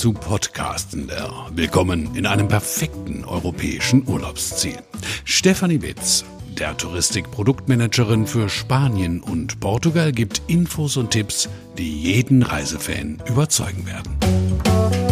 zu 0.00 0.14
Podcastender. 0.14 1.50
Willkommen 1.50 2.14
in 2.14 2.24
einem 2.24 2.48
perfekten 2.48 3.22
europäischen 3.26 4.08
Urlaubsziel. 4.08 4.78
Stefanie 5.26 5.82
Witz, 5.82 6.24
der 6.58 6.74
Touristik-Produktmanagerin 6.74 8.26
für 8.26 8.48
Spanien 8.48 9.20
und 9.20 9.60
Portugal, 9.60 10.12
gibt 10.12 10.40
Infos 10.46 10.96
und 10.96 11.10
Tipps, 11.10 11.50
die 11.76 12.00
jeden 12.00 12.42
Reisefan 12.42 13.22
überzeugen 13.28 13.84
werden. 13.84 15.09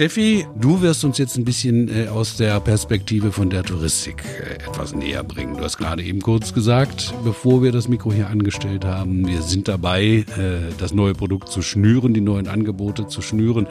Steffi, 0.00 0.46
du 0.58 0.80
wirst 0.80 1.04
uns 1.04 1.18
jetzt 1.18 1.36
ein 1.36 1.44
bisschen 1.44 1.88
äh, 1.94 2.08
aus 2.08 2.38
der 2.38 2.58
Perspektive 2.60 3.32
von 3.32 3.50
der 3.50 3.64
Touristik 3.64 4.24
äh, 4.24 4.54
etwas 4.54 4.94
näher 4.94 5.22
bringen. 5.22 5.58
Du 5.58 5.62
hast 5.62 5.76
gerade 5.76 6.02
eben 6.02 6.22
kurz 6.22 6.54
gesagt, 6.54 7.12
bevor 7.22 7.62
wir 7.62 7.70
das 7.70 7.86
Mikro 7.86 8.10
hier 8.10 8.28
angestellt 8.28 8.86
haben, 8.86 9.28
wir 9.28 9.42
sind 9.42 9.68
dabei, 9.68 10.24
äh, 10.38 10.72
das 10.78 10.94
neue 10.94 11.12
Produkt 11.12 11.50
zu 11.50 11.60
schnüren, 11.60 12.14
die 12.14 12.22
neuen 12.22 12.48
Angebote 12.48 13.08
zu 13.08 13.20
schnüren. 13.20 13.66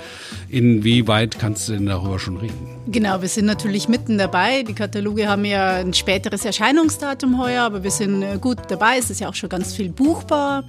Inwieweit 0.50 1.40
kannst 1.40 1.68
du 1.68 1.74
denn 1.74 1.88
darüber 1.88 2.20
schon 2.20 2.38
reden? 2.38 2.78
Genau, 2.86 3.24
wir 3.24 3.30
sind 3.30 3.46
natürlich 3.46 3.90
mitten 3.90 4.20
dabei. 4.20 4.62
Die 4.62 4.74
Kataloge 4.74 5.28
haben 5.28 5.46
ja 5.46 5.78
ein 5.78 5.96
späteres 5.96 6.46
Erscheinungsdatum 6.46 7.42
heuer, 7.42 7.64
aber 7.64 7.84
wir 7.84 7.90
sind 7.90 8.40
gut 8.40 8.60
dabei. 8.68 9.00
Es 9.00 9.10
ist 9.10 9.20
ja 9.20 9.30
auch 9.30 9.36
schon 9.36 9.50
ganz 9.50 9.74
viel 9.74 9.90
buchbar. 9.90 10.64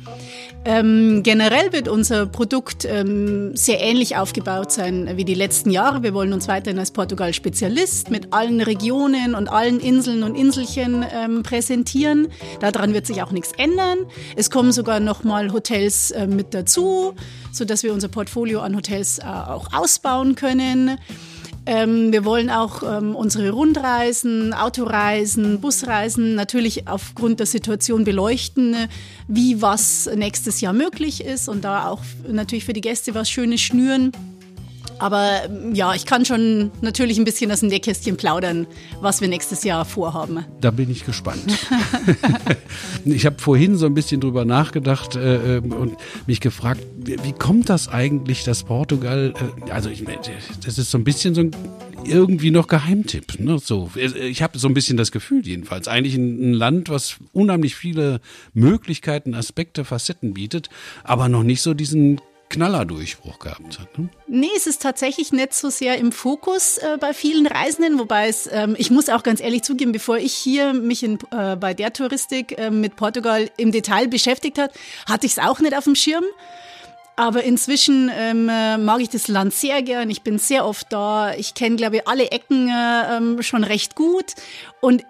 Ähm, 0.65 1.23
generell 1.23 1.73
wird 1.73 1.89
unser 1.89 2.25
Produkt 2.27 2.87
ähm, 2.87 3.55
sehr 3.57 3.81
ähnlich 3.81 4.17
aufgebaut 4.17 4.73
sein 4.73 5.11
wie 5.17 5.25
die 5.25 5.35
letzten 5.35 5.50
Jahre. 5.51 6.03
Wir 6.05 6.15
wollen 6.15 6.33
uns 6.33 6.47
weiterhin 6.47 6.79
als 6.79 6.93
Portugal-Spezialist 6.93 8.09
mit 8.09 8.33
allen 8.33 8.61
Regionen 8.61 9.35
und 9.35 9.49
allen 9.49 9.81
Inseln 9.81 10.23
und 10.23 10.37
Inselchen 10.37 11.05
ähm, 11.13 11.43
präsentieren. 11.43 12.29
Daran 12.61 12.95
wird 12.95 13.07
sich 13.07 13.21
auch 13.23 13.33
nichts 13.33 13.51
ändern. 13.57 13.99
Es 14.37 14.49
kommen 14.49 14.71
sogar 14.71 15.01
nochmal 15.01 15.53
Hotels 15.53 16.13
äh, 16.13 16.29
mit 16.29 16.55
dazu, 16.55 17.15
sodass 17.53 17.83
wir 17.83 17.93
unser 17.93 18.09
Portfolio 18.09 18.61
an 18.61 18.77
Hotels 18.77 19.19
äh, 19.19 19.25
auch 19.25 19.73
ausbauen 19.73 20.37
können. 20.37 20.99
Ähm, 21.67 22.13
wir 22.13 22.25
wollen 22.25 22.49
auch 22.49 22.83
ähm, 22.83 23.17
unsere 23.17 23.51
Rundreisen, 23.51 24.55
Autoreisen, 24.55 25.61
Busreisen 25.61 26.37
natürlich 26.37 26.87
aufgrund 26.87 27.41
der 27.41 27.47
Situation 27.47 28.05
beleuchten, 28.05 28.77
wie 29.27 29.61
was 29.61 30.09
nächstes 30.15 30.61
Jahr 30.61 30.73
möglich 30.73 31.25
ist 31.25 31.49
und 31.49 31.65
da 31.65 31.89
auch 31.89 32.01
natürlich 32.29 32.65
für 32.65 32.73
die 32.73 32.81
Gäste 32.81 33.15
was 33.15 33.29
Schönes 33.29 33.61
schnüren. 33.61 34.13
Aber 35.01 35.49
ja, 35.73 35.95
ich 35.95 36.05
kann 36.05 36.25
schon 36.25 36.71
natürlich 36.83 37.19
ein 37.19 37.25
bisschen 37.25 37.51
aus 37.51 37.61
dem 37.61 37.71
Nähkästchen 37.71 38.17
plaudern, 38.17 38.67
was 39.01 39.21
wir 39.21 39.29
nächstes 39.29 39.65
Jahr 39.65 39.85
vorhaben. 39.87 40.45
Da 40.61 40.71
bin 40.71 40.91
ich 40.91 41.07
gespannt. 41.07 41.43
ich 43.07 43.25
habe 43.25 43.39
vorhin 43.39 43.77
so 43.77 43.87
ein 43.87 43.95
bisschen 43.95 44.21
drüber 44.21 44.45
nachgedacht 44.45 45.17
äh, 45.17 45.57
ähm, 45.57 45.73
und 45.73 45.97
mich 46.27 46.41
gefragt, 46.41 46.83
wie, 46.99 47.17
wie, 47.25 47.33
kommt 47.33 47.71
das 47.71 47.89
eigentlich, 47.89 48.45
dass 48.45 48.65
Portugal, 48.65 49.33
äh, 49.67 49.71
also 49.71 49.89
ich, 49.89 50.05
das 50.65 50.79
ist 50.79 50.91
so 50.91 50.99
ein 50.99 51.05
bisschen 51.05 51.35
so 51.35 51.41
ein 51.41 51.51
irgendwie 52.05 52.51
noch 52.51 52.67
Geheimtipp. 52.67 53.41
Ne? 53.41 53.59
So, 53.59 53.91
ich 53.95 54.43
habe 54.43 54.59
so 54.59 54.69
ein 54.69 54.75
bisschen 54.75 54.97
das 54.97 55.13
Gefühl 55.13 55.47
jedenfalls. 55.47 55.89
Eigentlich 55.89 56.15
ein, 56.15 56.53
Land, 56.53 56.89
was 56.89 57.17
unheimlich 57.33 57.75
viele 57.75 58.21
Möglichkeiten, 58.53 59.35
Aspekte, 59.35 59.85
Facetten 59.85 60.35
bietet, 60.35 60.69
aber 61.05 61.29
noch 61.29 61.43
nicht 61.43 61.63
so 61.63 61.75
diesen 61.75 62.21
Knallerdurchbruch 62.51 63.39
gehabt 63.39 63.79
hat. 63.79 63.99
Ne? 63.99 64.09
Nee, 64.27 64.51
es 64.55 64.67
ist 64.67 64.83
tatsächlich 64.83 65.33
nicht 65.33 65.55
so 65.55 65.71
sehr 65.71 65.97
im 65.97 66.13
Fokus 66.13 66.77
äh, 66.79 66.99
bei 67.01 67.15
vielen 67.15 67.47
Reisenden, 67.47 67.99
wobei 67.99 68.29
es, 68.29 68.49
ähm, 68.53 68.75
ich 68.77 68.91
muss 68.91 69.09
auch 69.09 69.23
ganz 69.23 69.41
ehrlich 69.41 69.63
zugeben, 69.63 69.93
bevor 69.93 70.19
ich 70.19 70.35
hier 70.35 70.75
mich 70.75 71.03
in, 71.03 71.19
äh, 71.31 71.57
bei 71.57 71.73
der 71.73 71.93
Touristik 71.93 72.59
äh, 72.59 72.71
mit 72.71 72.97
Portugal 72.97 73.49
im 73.57 73.73
Detail 73.73 74.09
beschäftigt 74.09 74.59
hat, 74.59 74.73
hatte 75.09 75.27
ich 75.27 75.33
es 75.33 75.39
auch 75.39 75.61
nicht 75.61 75.75
auf 75.75 75.85
dem 75.85 75.95
Schirm. 75.95 76.25
Aber 77.17 77.43
inzwischen 77.43 78.11
ähm, 78.15 78.49
äh, 78.49 78.79
mag 78.79 79.01
ich 79.01 79.11
das 79.11 79.29
Land 79.29 79.53
sehr 79.53 79.83
gern. 79.83 80.09
Ich 80.09 80.23
bin 80.23 80.39
sehr 80.39 80.65
oft 80.65 80.91
da. 80.91 81.35
Ich 81.35 81.55
kenne, 81.55 81.77
glaube 81.77 81.97
ich, 81.97 82.09
alle 82.09 82.31
Ecken 82.31 82.69
äh, 82.71 83.17
ähm, 83.17 83.43
schon 83.43 83.63
recht 83.63 83.95
gut. 83.95 84.35
Und 84.81 85.05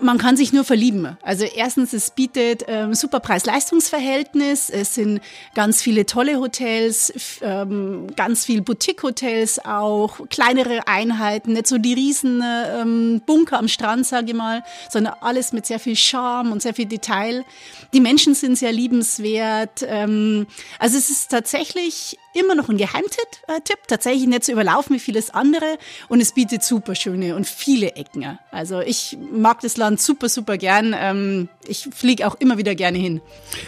man 0.00 0.16
kann 0.16 0.36
sich 0.36 0.52
nur 0.52 0.64
verlieben. 0.64 1.18
Also 1.22 1.44
erstens, 1.44 1.92
es 1.92 2.10
bietet 2.10 2.64
ähm, 2.66 2.94
super 2.94 3.20
Preis-Leistungs-Verhältnis. 3.20 4.70
Es 4.70 4.94
sind 4.94 5.20
ganz 5.54 5.82
viele 5.82 6.06
tolle 6.06 6.38
Hotels, 6.40 7.38
ähm, 7.42 8.06
ganz 8.16 8.46
viel 8.46 8.62
Boutique-Hotels 8.62 9.64
auch, 9.64 10.20
kleinere 10.30 10.88
Einheiten, 10.88 11.52
nicht 11.52 11.66
so 11.66 11.76
die 11.76 11.92
riesen 11.92 12.42
ähm, 12.42 13.22
Bunker 13.26 13.58
am 13.58 13.68
Strand, 13.68 14.06
sage 14.06 14.28
ich 14.28 14.34
mal, 14.34 14.62
sondern 14.90 15.14
alles 15.20 15.52
mit 15.52 15.66
sehr 15.66 15.78
viel 15.78 15.96
Charme 15.96 16.52
und 16.52 16.62
sehr 16.62 16.74
viel 16.74 16.86
Detail. 16.86 17.44
Die 17.92 18.00
Menschen 18.00 18.34
sind 18.34 18.56
sehr 18.56 18.72
liebenswert. 18.72 19.84
Ähm, 19.86 20.46
also 20.78 20.96
es 20.96 21.10
ist 21.10 21.30
tatsächlich 21.30 22.18
immer 22.38 22.54
noch 22.54 22.68
ein 22.68 22.76
Geheimtipp, 22.76 23.28
äh, 23.48 23.60
tatsächlich 23.86 24.26
nicht 24.26 24.44
zu 24.44 24.52
überlaufen 24.52 24.96
wie 24.96 25.00
vieles 25.00 25.30
andere 25.30 25.78
und 26.08 26.20
es 26.20 26.32
bietet 26.32 26.62
super 26.62 26.94
schöne 26.94 27.36
und 27.36 27.46
viele 27.46 27.96
Ecken. 27.96 28.38
Also 28.50 28.80
ich 28.80 29.16
mag 29.32 29.60
das 29.60 29.76
Land 29.76 30.00
super, 30.00 30.28
super 30.28 30.56
gern. 30.58 30.94
Ähm, 30.98 31.48
ich 31.66 31.88
fliege 31.94 32.26
auch 32.26 32.34
immer 32.36 32.58
wieder 32.58 32.74
gerne 32.74 32.98
hin. 32.98 33.20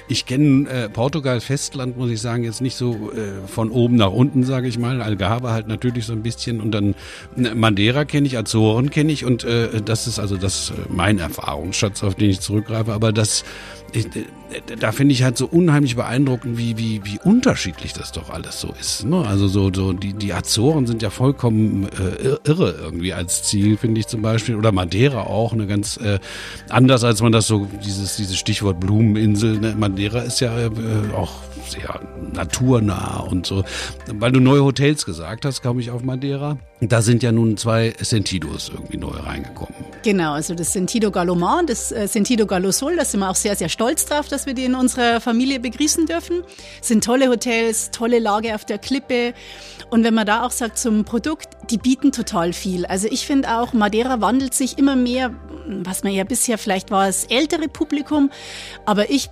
Ich 0.08 0.26
kenne 0.26 0.68
äh, 0.68 0.88
Portugal 0.88 1.40
Festland, 1.40 1.96
muss 1.96 2.10
ich 2.10 2.20
sagen, 2.20 2.44
jetzt 2.44 2.60
nicht 2.60 2.76
so 2.76 3.10
äh, 3.12 3.46
von 3.46 3.70
oben 3.70 3.96
nach 3.96 4.12
unten, 4.12 4.44
sage 4.44 4.68
ich 4.68 4.78
mal. 4.78 5.02
Algarve 5.02 5.50
halt 5.50 5.68
natürlich 5.68 6.06
so 6.06 6.12
ein 6.12 6.22
bisschen 6.22 6.60
und 6.60 6.72
dann 6.72 6.94
äh, 7.36 7.54
Madeira 7.54 8.04
kenne 8.04 8.26
ich, 8.26 8.38
Azoren 8.38 8.90
kenne 8.90 9.12
ich 9.12 9.24
und 9.24 9.44
äh, 9.44 9.80
das 9.82 10.06
ist 10.06 10.18
also 10.18 10.36
das 10.36 10.72
mein 10.88 11.18
Erfahrungsschatz, 11.18 12.02
auf 12.02 12.14
den 12.14 12.30
ich 12.30 12.40
zurückgreife. 12.40 12.92
Aber 12.92 13.12
das 13.12 13.44
äh, 13.94 14.06
da 14.78 14.92
finde 14.92 15.12
ich 15.12 15.22
halt 15.22 15.36
so 15.36 15.46
unheimlich 15.46 15.96
beeindruckend, 15.96 16.58
wie, 16.58 16.78
wie, 16.78 17.00
wie 17.04 17.18
unterschiedlich 17.22 17.92
das 17.92 18.12
doch 18.12 18.30
alles 18.30 18.60
so 18.60 18.74
ist. 18.78 19.04
Ne? 19.04 19.24
Also 19.26 19.48
so, 19.48 19.70
so 19.72 19.92
die, 19.92 20.12
die 20.12 20.32
Azoren 20.32 20.86
sind 20.86 21.02
ja 21.02 21.10
vollkommen 21.10 21.84
äh, 21.84 22.36
irre 22.44 22.76
irgendwie 22.80 23.12
als 23.12 23.42
Ziel, 23.42 23.76
finde 23.76 24.00
ich 24.00 24.06
zum 24.06 24.22
Beispiel. 24.22 24.56
Oder 24.56 24.72
Madeira 24.72 25.22
auch, 25.22 25.52
eine 25.52 25.66
ganz 25.66 25.96
äh, 25.98 26.18
anders 26.68 27.04
als 27.04 27.22
man 27.22 27.32
das 27.32 27.46
so, 27.46 27.66
dieses, 27.84 28.16
dieses 28.16 28.36
Stichwort 28.36 28.80
Blumeninsel. 28.80 29.58
Ne? 29.58 29.74
Madeira 29.78 30.20
ist 30.20 30.40
ja 30.40 30.56
äh, 30.58 30.70
auch 31.14 31.32
sehr 31.70 32.00
naturnah 32.32 33.20
und 33.20 33.46
so. 33.46 33.64
Weil 34.12 34.32
du 34.32 34.40
neue 34.40 34.64
Hotels 34.64 35.04
gesagt 35.04 35.44
hast, 35.44 35.62
komme 35.62 35.80
ich 35.80 35.90
auf 35.90 36.02
Madeira. 36.02 36.58
Da 36.80 37.02
sind 37.02 37.22
ja 37.22 37.32
nun 37.32 37.56
zwei 37.56 37.92
Sentidos 38.00 38.70
irgendwie 38.72 38.98
neu 38.98 39.08
reingekommen. 39.10 39.74
Genau, 40.04 40.32
also 40.32 40.54
das 40.54 40.72
Sentido 40.72 41.10
Galomar, 41.10 41.64
das 41.66 41.90
äh, 41.90 42.06
Sentido 42.06 42.46
Galo 42.46 42.70
Sol, 42.70 42.96
da 42.96 43.04
sind 43.04 43.20
wir 43.20 43.28
auch 43.28 43.34
sehr, 43.34 43.56
sehr 43.56 43.68
stolz 43.68 44.06
drauf, 44.06 44.28
dass 44.28 44.46
wir 44.46 44.54
die 44.54 44.64
in 44.64 44.76
unserer 44.76 45.20
Familie 45.20 45.58
begrüßen 45.58 46.06
dürfen. 46.06 46.42
Das 46.78 46.88
sind 46.88 47.02
tolle 47.02 47.28
Hotels, 47.28 47.90
tolle 47.90 48.20
Lage 48.20 48.54
auf 48.54 48.64
der 48.64 48.78
Klippe. 48.78 49.34
Und 49.90 50.04
wenn 50.04 50.14
man 50.14 50.26
da 50.26 50.44
auch 50.44 50.50
sagt 50.50 50.78
zum 50.78 51.04
Produkt, 51.04 51.48
die 51.70 51.78
bieten 51.78 52.12
total 52.12 52.52
viel. 52.52 52.86
Also 52.86 53.08
ich 53.10 53.26
finde 53.26 53.58
auch, 53.58 53.72
Madeira 53.72 54.20
wandelt 54.20 54.54
sich 54.54 54.78
immer 54.78 54.96
mehr, 54.96 55.34
was 55.66 56.04
man 56.04 56.12
ja 56.12 56.24
bisher 56.24 56.58
vielleicht 56.58 56.90
war, 56.90 57.06
das 57.06 57.24
ältere 57.24 57.68
Publikum. 57.68 58.30
Aber 58.86 59.10
ich 59.10 59.30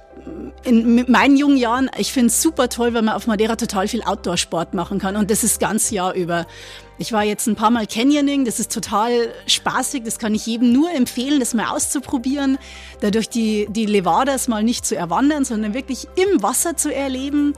in 0.64 1.10
meinen 1.10 1.36
jungen 1.36 1.56
Jahren, 1.56 1.90
ich 1.96 2.12
finde 2.12 2.28
es 2.28 2.42
super 2.42 2.68
toll, 2.68 2.94
wenn 2.94 3.04
man 3.04 3.14
auf 3.14 3.26
Madeira 3.26 3.56
total 3.56 3.88
viel 3.88 4.02
Outdoor-Sport 4.02 4.74
machen 4.74 4.98
kann 4.98 5.16
und 5.16 5.30
das 5.30 5.44
ist 5.44 5.60
ganz 5.60 5.90
Jahr 5.90 6.14
über. 6.14 6.46
Ich 6.98 7.12
war 7.12 7.22
jetzt 7.22 7.46
ein 7.46 7.56
paar 7.56 7.70
Mal 7.70 7.86
Canyoning, 7.86 8.44
das 8.44 8.58
ist 8.58 8.72
total 8.72 9.28
spaßig, 9.46 10.02
das 10.04 10.18
kann 10.18 10.34
ich 10.34 10.46
jedem 10.46 10.72
nur 10.72 10.90
empfehlen, 10.90 11.40
das 11.40 11.54
mal 11.54 11.66
auszuprobieren, 11.66 12.58
dadurch 13.00 13.28
die, 13.28 13.66
die 13.68 13.86
Levadas 13.86 14.48
mal 14.48 14.62
nicht 14.62 14.86
zu 14.86 14.96
erwandern, 14.96 15.44
sondern 15.44 15.74
wirklich 15.74 16.08
im 16.16 16.42
Wasser 16.42 16.76
zu 16.76 16.92
erleben. 16.92 17.52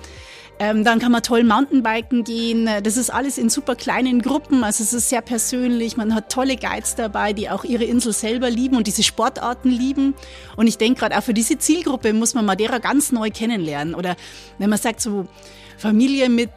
Ähm, 0.60 0.82
dann 0.82 0.98
kann 0.98 1.12
man 1.12 1.22
toll 1.22 1.44
Mountainbiken 1.44 2.24
gehen. 2.24 2.68
Das 2.82 2.96
ist 2.96 3.10
alles 3.10 3.38
in 3.38 3.48
super 3.48 3.76
kleinen 3.76 4.22
Gruppen. 4.22 4.64
Also 4.64 4.82
es 4.82 4.92
ist 4.92 5.08
sehr 5.08 5.22
persönlich. 5.22 5.96
Man 5.96 6.14
hat 6.14 6.32
tolle 6.32 6.56
Guides 6.56 6.96
dabei, 6.96 7.32
die 7.32 7.48
auch 7.48 7.64
ihre 7.64 7.84
Insel 7.84 8.12
selber 8.12 8.50
lieben 8.50 8.76
und 8.76 8.86
diese 8.86 9.02
Sportarten 9.04 9.70
lieben. 9.70 10.14
Und 10.56 10.66
ich 10.66 10.76
denke 10.76 11.00
gerade 11.00 11.16
auch 11.16 11.22
für 11.22 11.34
diese 11.34 11.58
Zielgruppe 11.58 12.12
muss 12.12 12.34
man 12.34 12.44
Madeira 12.44 12.78
ganz 12.78 13.12
neu 13.12 13.30
kennenlernen. 13.30 13.94
Oder 13.94 14.16
wenn 14.58 14.70
man 14.70 14.78
sagt 14.78 15.00
so 15.00 15.28
Familie 15.76 16.28
mit 16.28 16.50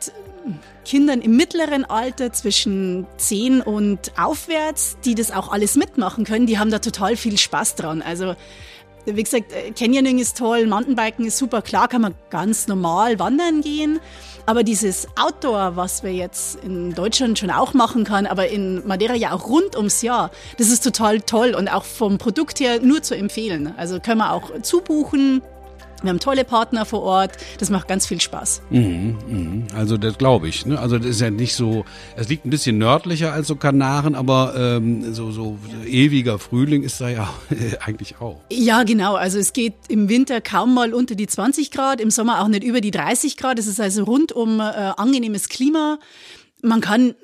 Kindern 0.83 1.21
im 1.21 1.35
mittleren 1.35 1.85
Alter 1.85 2.33
zwischen 2.33 3.05
10 3.17 3.61
und 3.61 4.11
aufwärts, 4.17 4.97
die 5.05 5.13
das 5.13 5.31
auch 5.31 5.51
alles 5.51 5.75
mitmachen 5.75 6.25
können, 6.25 6.47
die 6.47 6.57
haben 6.57 6.71
da 6.71 6.79
total 6.79 7.15
viel 7.15 7.37
Spaß 7.37 7.75
dran. 7.75 8.01
Also 8.01 8.35
wie 9.05 9.23
gesagt, 9.23 9.51
äh, 9.51 9.71
Canyoning 9.71 10.19
ist 10.19 10.37
toll, 10.37 10.67
Mountainbiken 10.67 11.25
ist 11.25 11.37
super, 11.37 11.61
klar 11.61 11.87
kann 11.87 12.01
man 12.01 12.13
ganz 12.29 12.67
normal 12.67 13.19
wandern 13.19 13.61
gehen. 13.61 13.99
Aber 14.45 14.63
dieses 14.63 15.07
Outdoor, 15.17 15.75
was 15.75 16.03
wir 16.03 16.13
jetzt 16.13 16.63
in 16.63 16.93
Deutschland 16.93 17.37
schon 17.37 17.51
auch 17.51 17.73
machen 17.73 18.03
kann, 18.03 18.25
aber 18.25 18.47
in 18.49 18.85
Madeira 18.87 19.13
ja 19.13 19.33
auch 19.33 19.47
rund 19.47 19.75
ums 19.75 20.01
Jahr, 20.01 20.31
das 20.57 20.69
ist 20.69 20.83
total 20.83 21.21
toll 21.21 21.53
und 21.53 21.67
auch 21.67 21.83
vom 21.83 22.17
Produkt 22.17 22.59
her 22.59 22.79
nur 22.81 23.03
zu 23.03 23.15
empfehlen. 23.15 23.73
Also 23.77 23.99
können 23.99 24.17
wir 24.17 24.33
auch 24.33 24.61
zubuchen. 24.61 25.41
Wir 26.01 26.09
haben 26.09 26.19
tolle 26.19 26.43
Partner 26.43 26.85
vor 26.85 27.01
Ort. 27.01 27.31
Das 27.59 27.69
macht 27.69 27.87
ganz 27.87 28.07
viel 28.07 28.19
Spaß. 28.19 28.61
Mhm, 28.69 29.17
mhm. 29.27 29.67
Also 29.75 29.97
das 29.97 30.17
glaube 30.17 30.47
ich. 30.47 30.65
Ne? 30.65 30.79
Also 30.79 30.97
das 30.97 31.07
ist 31.07 31.21
ja 31.21 31.29
nicht 31.29 31.55
so, 31.55 31.85
es 32.15 32.27
liegt 32.27 32.45
ein 32.45 32.49
bisschen 32.49 32.77
nördlicher 32.77 33.33
als 33.33 33.47
so 33.47 33.55
Kanaren, 33.55 34.15
aber 34.15 34.53
ähm, 34.57 35.13
so, 35.13 35.31
so 35.31 35.59
ewiger 35.85 36.39
Frühling 36.39 36.83
ist 36.83 37.01
da 37.01 37.09
ja 37.09 37.33
eigentlich 37.81 38.19
auch. 38.19 38.41
Ja, 38.51 38.83
genau. 38.83 39.15
Also 39.15 39.37
es 39.37 39.53
geht 39.53 39.73
im 39.89 40.09
Winter 40.09 40.41
kaum 40.41 40.73
mal 40.73 40.93
unter 40.93 41.15
die 41.15 41.27
20 41.27 41.71
Grad, 41.71 42.01
im 42.01 42.09
Sommer 42.09 42.41
auch 42.41 42.47
nicht 42.47 42.63
über 42.63 42.81
die 42.81 42.91
30 42.91 43.37
Grad. 43.37 43.59
Es 43.59 43.67
ist 43.67 43.79
also 43.79 44.03
rundum 44.03 44.59
äh, 44.59 44.63
angenehmes 44.63 45.49
Klima. 45.49 45.99
Man 46.63 46.81
kann 46.81 47.15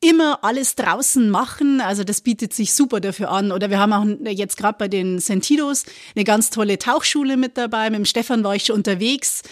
immer 0.00 0.44
alles 0.44 0.76
draußen 0.76 1.28
machen. 1.28 1.80
Also 1.80 2.04
das 2.04 2.20
bietet 2.20 2.54
sich 2.54 2.72
super 2.72 3.00
dafür 3.00 3.30
an. 3.30 3.50
Oder 3.50 3.70
wir 3.70 3.78
haben 3.78 3.92
auch 3.92 4.06
jetzt 4.28 4.56
gerade 4.56 4.78
bei 4.78 4.88
den 4.88 5.18
Sentidos 5.18 5.84
eine 6.14 6.24
ganz 6.24 6.50
tolle 6.50 6.78
Tauchschule 6.78 7.36
mit 7.36 7.56
dabei. 7.58 7.90
Mit 7.90 7.98
dem 7.98 8.04
Stefan 8.04 8.44
war 8.44 8.54
ich 8.54 8.64
schon 8.64 8.76
unterwegs. 8.76 9.42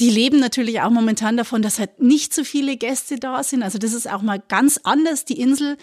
Die 0.00 0.10
leben 0.10 0.38
natürlich 0.38 0.80
auch 0.80 0.90
momentan 0.90 1.36
davon, 1.36 1.62
dass 1.62 1.78
halt 1.78 2.00
nicht 2.00 2.32
so 2.32 2.44
viele 2.44 2.76
Gäste 2.76 3.18
da 3.18 3.42
sind. 3.42 3.62
Also 3.62 3.78
das 3.78 3.92
ist 3.92 4.08
auch 4.08 4.22
mal 4.22 4.40
ganz 4.48 4.78
anders, 4.84 5.24
die 5.24 5.40
Insel 5.40 5.76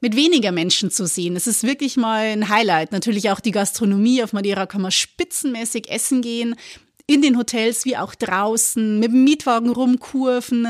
mit 0.00 0.14
weniger 0.14 0.52
Menschen 0.52 0.90
zu 0.90 1.06
sehen. 1.06 1.36
Es 1.36 1.46
ist 1.46 1.62
wirklich 1.62 1.96
mal 1.96 2.26
ein 2.26 2.50
Highlight. 2.50 2.92
Natürlich 2.92 3.30
auch 3.30 3.40
die 3.40 3.52
Gastronomie. 3.52 4.22
Auf 4.22 4.34
Madeira 4.34 4.66
kann 4.66 4.82
man 4.82 4.90
spitzenmäßig 4.90 5.90
essen 5.90 6.20
gehen 6.20 6.56
in 7.06 7.22
den 7.22 7.38
Hotels 7.38 7.84
wie 7.84 7.96
auch 7.96 8.14
draußen, 8.14 8.98
mit 8.98 9.12
dem 9.12 9.24
Mietwagen 9.24 9.70
rumkurven. 9.70 10.66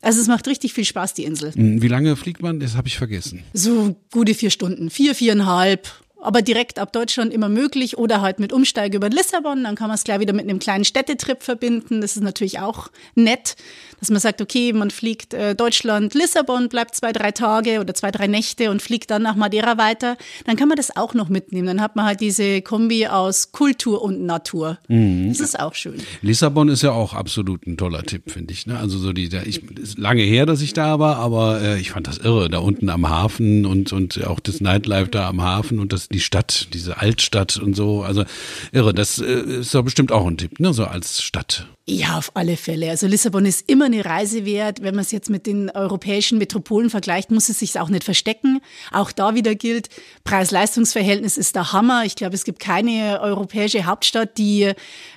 Also 0.00 0.20
es 0.20 0.26
macht 0.26 0.46
richtig 0.48 0.72
viel 0.72 0.84
Spaß, 0.84 1.14
die 1.14 1.24
Insel. 1.24 1.52
Hm, 1.54 1.82
wie 1.82 1.88
lange 1.88 2.16
fliegt 2.16 2.42
man? 2.42 2.58
Das 2.58 2.74
habe 2.74 2.88
ich 2.88 2.96
vergessen. 2.96 3.42
So 3.52 3.96
gute 4.10 4.34
vier 4.34 4.50
Stunden. 4.50 4.90
Vier, 4.90 5.14
viereinhalb 5.14 5.88
aber 6.20 6.42
direkt 6.42 6.78
ab 6.78 6.92
Deutschland 6.92 7.32
immer 7.32 7.48
möglich 7.48 7.96
oder 7.98 8.20
halt 8.20 8.40
mit 8.40 8.52
Umsteige 8.52 8.96
über 8.96 9.08
Lissabon. 9.08 9.64
Dann 9.64 9.76
kann 9.76 9.88
man 9.88 9.94
es 9.94 10.04
gleich 10.04 10.20
wieder 10.20 10.32
mit 10.32 10.44
einem 10.44 10.58
kleinen 10.58 10.84
Städtetrip 10.84 11.42
verbinden. 11.42 12.00
Das 12.00 12.16
ist 12.16 12.22
natürlich 12.22 12.58
auch 12.58 12.88
nett 13.14 13.56
dass 14.00 14.10
man 14.10 14.20
sagt, 14.20 14.40
okay, 14.40 14.72
man 14.72 14.90
fliegt 14.90 15.34
äh, 15.34 15.54
Deutschland, 15.54 16.14
Lissabon, 16.14 16.68
bleibt 16.68 16.94
zwei, 16.94 17.12
drei 17.12 17.32
Tage 17.32 17.80
oder 17.80 17.94
zwei, 17.94 18.10
drei 18.10 18.26
Nächte 18.26 18.70
und 18.70 18.82
fliegt 18.82 19.10
dann 19.10 19.22
nach 19.22 19.36
Madeira 19.36 19.78
weiter, 19.78 20.16
dann 20.46 20.56
kann 20.56 20.68
man 20.68 20.76
das 20.76 20.96
auch 20.96 21.14
noch 21.14 21.28
mitnehmen. 21.28 21.66
Dann 21.66 21.80
hat 21.80 21.96
man 21.96 22.04
halt 22.04 22.20
diese 22.20 22.62
Kombi 22.62 23.06
aus 23.06 23.52
Kultur 23.52 24.02
und 24.02 24.24
Natur. 24.24 24.78
Mhm. 24.88 25.28
Das 25.28 25.40
ist 25.40 25.58
auch 25.58 25.74
schön. 25.74 26.00
Lissabon 26.22 26.68
ist 26.68 26.82
ja 26.82 26.92
auch 26.92 27.14
absolut 27.14 27.66
ein 27.66 27.76
toller 27.76 28.02
Tipp, 28.02 28.30
finde 28.30 28.52
ich. 28.52 28.66
Ne? 28.66 28.78
Also 28.78 28.98
so 28.98 29.12
die, 29.12 29.28
da, 29.28 29.42
ich 29.42 29.62
ist 29.78 29.98
lange 29.98 30.22
her, 30.22 30.46
dass 30.46 30.60
ich 30.60 30.72
da 30.72 30.98
war, 30.98 31.16
aber 31.16 31.60
äh, 31.60 31.80
ich 31.80 31.90
fand 31.90 32.06
das 32.06 32.18
irre, 32.18 32.48
da 32.48 32.58
unten 32.58 32.90
am 32.90 33.08
Hafen 33.08 33.66
und 33.66 33.92
und 33.92 34.24
auch 34.24 34.40
das 34.40 34.60
Nightlife 34.60 35.10
da 35.10 35.28
am 35.28 35.42
Hafen 35.42 35.80
und 35.80 35.92
das 35.92 36.07
die 36.10 36.20
Stadt, 36.20 36.68
diese 36.72 36.98
Altstadt 36.98 37.56
und 37.56 37.74
so. 37.74 38.02
Also 38.02 38.24
irre, 38.72 38.94
das 38.94 39.18
äh, 39.18 39.60
ist 39.60 39.74
doch 39.74 39.82
bestimmt 39.82 40.12
auch 40.12 40.26
ein 40.26 40.36
Tipp, 40.36 40.58
ne? 40.60 40.72
So 40.72 40.84
als 40.84 41.22
Stadt. 41.22 41.66
Ja, 41.90 42.18
auf 42.18 42.32
alle 42.34 42.58
Fälle. 42.58 42.90
Also 42.90 43.06
Lissabon 43.06 43.46
ist 43.46 43.68
immer 43.68 43.86
eine 43.86 44.04
Reise 44.04 44.44
wert. 44.44 44.82
Wenn 44.82 44.94
man 44.94 45.02
es 45.02 45.10
jetzt 45.10 45.30
mit 45.30 45.46
den 45.46 45.70
europäischen 45.70 46.36
Metropolen 46.36 46.90
vergleicht, 46.90 47.30
muss 47.30 47.48
es 47.48 47.60
sich 47.60 47.80
auch 47.80 47.88
nicht 47.88 48.04
verstecken. 48.04 48.60
Auch 48.92 49.10
da 49.10 49.34
wieder 49.34 49.54
gilt, 49.54 49.88
Preis-Leistungs-Verhältnis 50.24 51.38
ist 51.38 51.56
der 51.56 51.72
Hammer. 51.72 52.04
Ich 52.04 52.14
glaube, 52.14 52.34
es 52.34 52.44
gibt 52.44 52.60
keine 52.60 53.20
europäische 53.22 53.86
Hauptstadt, 53.86 54.36
die 54.36 54.72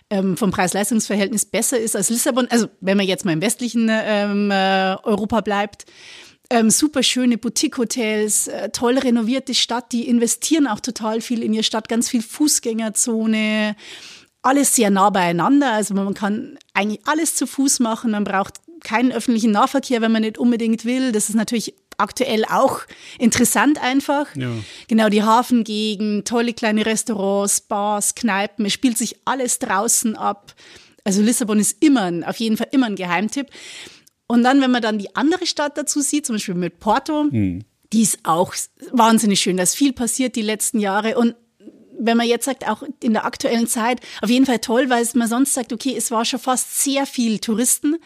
ähm, 0.09 0.37
vom 0.37 0.51
Preis-Leistungs-Verhältnis 0.51 1.44
besser 1.44 1.77
ist 1.77 1.97
als 1.97 2.09
Lissabon. 2.09 2.47
Also 2.49 2.67
wenn 2.79 2.95
man 2.95 3.05
jetzt 3.05 3.25
mal 3.25 3.33
im 3.33 3.41
westlichen 3.41 3.89
ähm, 3.91 4.49
äh, 4.49 4.95
Europa 5.03 5.41
bleibt. 5.41 5.85
Ähm, 6.53 6.69
super 6.69 7.01
schöne 7.01 7.38
Boutique-Hotels, 7.38 8.48
äh, 8.48 8.69
toll 8.69 8.98
renovierte 8.98 9.53
Stadt, 9.53 9.92
die 9.92 10.07
investieren 10.07 10.68
auch 10.68 10.81
total 10.81 11.21
viel 11.21 11.44
in 11.44 11.53
ihre 11.53 11.63
Stadt, 11.63 11.88
ganz 11.88 12.09
viel 12.09 12.21
Fußgängerzone 12.21 13.75
alles 14.42 14.75
sehr 14.75 14.89
nah 14.89 15.09
beieinander. 15.09 15.71
Also 15.74 15.94
man 15.94 16.13
kann 16.13 16.57
eigentlich 16.74 17.01
alles 17.06 17.36
zu 17.36 17.48
Fuß 17.48 17.80
machen. 17.80 18.12
Man 18.12 18.24
braucht 18.24 18.56
keinen 18.83 19.12
öffentlichen 19.12 19.51
Nahverkehr, 19.51 20.01
wenn 20.01 20.12
man 20.12 20.24
nicht 20.24 20.38
unbedingt 20.38 20.86
will. 20.86 21.12
Das 21.12 21.30
ist 21.30 21.36
natürlich 21.36 21.75
aktuell 21.98 22.45
auch 22.45 22.81
interessant 23.19 23.81
einfach. 23.81 24.36
Ja. 24.36 24.50
Genau, 24.88 25.09
die 25.09 25.24
Hafengegend, 25.24 26.27
tolle 26.27 26.54
kleine 26.54 26.86
Restaurants, 26.86 27.62
Bars, 27.62 28.15
Kneipen. 28.15 28.65
Es 28.65 28.74
spielt 28.74 28.97
sich 28.97 29.18
alles 29.25 29.59
draußen 29.59 30.15
ab. 30.15 30.56
Also 31.04 31.21
Lissabon 31.21 31.59
ist 31.59 31.83
immer, 31.83 32.12
auf 32.27 32.38
jeden 32.38 32.57
Fall 32.57 32.68
immer 32.71 32.88
ein 32.88 32.95
Geheimtipp. 32.95 33.47
Und 34.31 34.44
dann, 34.44 34.62
wenn 34.62 34.72
man 34.72 34.81
dann 34.81 34.98
die 34.98 35.13
andere 35.13 35.45
Stadt 35.45 35.78
dazu 35.78 36.00
sieht, 36.00 36.25
zum 36.25 36.36
Beispiel 36.36 36.56
mit 36.56 36.80
Porto, 36.80 37.25
hm. 37.30 37.66
die 37.92 38.01
ist 38.01 38.19
auch 38.24 38.56
wahnsinnig 38.94 39.42
schön. 39.42 39.57
Da 39.57 39.63
ist 39.63 39.75
viel 39.75 39.92
passiert 39.92 40.38
die 40.38 40.42
letzten 40.42 40.80
Jahre. 40.80 41.18
Und 41.18 41.36
wenn 42.00 42.16
man 42.16 42.25
jetzt 42.25 42.45
sagt, 42.45 42.66
auch 42.66 42.81
in 43.04 43.12
der 43.12 43.25
aktuellen 43.25 43.68
Zeit, 43.68 44.00
auf 44.22 44.30
jeden 44.30 44.45
Fall 44.45 44.60
toll, 44.60 44.89
weil 44.89 45.06
man 45.16 45.28
sonst 45.28 45.54
sagt, 45.54 45.74
okay, 45.74 45.94
es 45.98 46.12
war 46.12 46.24
schon 46.24 46.39
fast 46.39 46.81
sehr 46.81 47.06
viel 47.06 47.39
Touristen. 47.39 47.98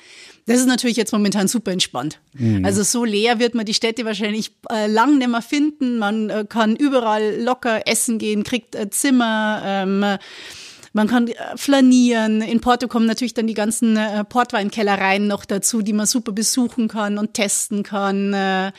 Das 0.47 0.57
ist 0.57 0.65
natürlich 0.65 0.97
jetzt 0.97 1.13
momentan 1.13 1.47
super 1.47 1.71
entspannt. 1.71 2.19
Mhm. 2.33 2.65
Also 2.65 2.81
so 2.81 3.05
leer 3.05 3.37
wird 3.37 3.53
man 3.53 3.67
die 3.67 3.75
Städte 3.75 4.03
wahrscheinlich 4.03 4.51
äh, 4.71 4.87
lang 4.87 5.19
nicht 5.19 5.29
mehr 5.29 5.43
finden. 5.43 5.99
Man 5.99 6.31
äh, 6.31 6.45
kann 6.49 6.75
überall 6.75 7.39
locker 7.39 7.87
essen 7.87 8.17
gehen, 8.17 8.43
kriegt 8.43 8.73
äh, 8.73 8.89
Zimmer. 8.89 9.61
Ähm, 9.63 10.17
man 10.95 11.07
kann 11.07 11.27
äh, 11.27 11.35
flanieren. 11.57 12.41
In 12.41 12.61
Porto 12.61 12.87
kommen 12.87 13.05
natürlich 13.05 13.33
dann 13.33 13.47
die 13.47 13.53
ganzen 13.53 13.97
äh, 13.97 14.23
Portweinkellereien 14.23 15.27
noch 15.27 15.43
dazu, 15.43 15.81
die 15.81 15.91
man 15.91 16.05
super 16.05 16.31
besuchen 16.31 16.87
kann 16.87 17.17
und 17.17 17.33
testen 17.33 17.83
kann. 17.83 18.33
Äh, 18.33 18.71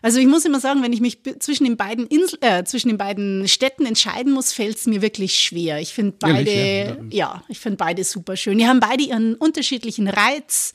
also 0.00 0.18
ich 0.18 0.26
muss 0.26 0.46
immer 0.46 0.58
sagen, 0.58 0.82
wenn 0.82 0.94
ich 0.94 1.02
mich 1.02 1.18
zwischen 1.38 1.64
den 1.64 1.76
beiden 1.76 2.06
Insel, 2.06 2.38
äh, 2.40 2.64
zwischen 2.64 2.88
den 2.88 2.96
beiden 2.96 3.46
Städten 3.46 3.84
entscheiden 3.84 4.32
muss, 4.32 4.54
fällt 4.54 4.78
es 4.78 4.86
mir 4.86 5.02
wirklich 5.02 5.38
schwer. 5.38 5.80
Ich 5.80 5.92
finde 5.92 6.16
beide, 6.18 6.96
ja, 7.10 7.34
ja 7.34 7.44
ich 7.48 7.58
finde 7.58 7.76
beide 7.76 8.04
super 8.04 8.38
schön. 8.38 8.56
Die 8.56 8.66
haben 8.66 8.80
beide 8.80 9.02
ihren 9.02 9.34
unterschiedlichen 9.34 10.08
Reiz. 10.08 10.72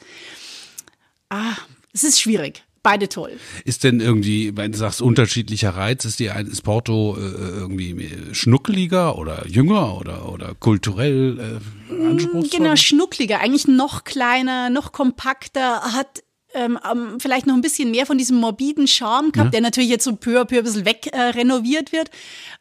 Ah, 1.30 1.56
es 1.94 2.04
ist 2.04 2.22
schwierig 2.22 2.64
beide 2.86 3.10
toll. 3.10 3.32
Ist 3.66 3.84
denn 3.84 4.00
irgendwie, 4.00 4.56
wenn 4.56 4.72
du 4.72 4.78
sagst 4.78 5.02
unterschiedlicher 5.02 5.72
Reiz, 5.72 6.06
ist 6.06 6.20
die 6.20 6.28
ist 6.28 6.62
Porto 6.62 7.18
äh, 7.18 7.22
irgendwie 7.22 8.10
schnuckeliger 8.32 9.18
oder 9.18 9.48
jünger 9.48 9.98
oder 9.98 10.32
oder 10.32 10.54
kulturell 10.54 11.60
äh, 11.90 11.94
mm, 11.94 12.12
anspruchsvoller? 12.12 12.64
Genau, 12.64 12.76
schnuckliger, 12.76 13.42
eigentlich 13.42 13.68
noch 13.68 14.04
kleiner, 14.04 14.70
noch 14.70 14.92
kompakter, 14.92 15.82
hat 15.94 16.24
ähm, 16.56 16.80
vielleicht 17.20 17.48
noch 17.48 17.56
ein 17.56 17.62
bisschen 17.62 17.92
mehr 17.92 18.06
von 18.06 18.18
diesem 18.18 18.38
morbiden 18.38 18.88
Charme 18.88 19.32
gehabt, 19.32 19.48
ja. 19.48 19.52
der 19.52 19.62
natürlich 19.62 19.90
jetzt 19.90 20.04
so 20.04 20.16
peu 20.16 20.40
à 20.40 20.46
peu 20.46 20.58
ein 20.58 20.64
bisschen 20.64 20.86
weg 20.86 21.08
äh, 21.12 21.20
renoviert 21.20 21.92
wird. 21.92 22.10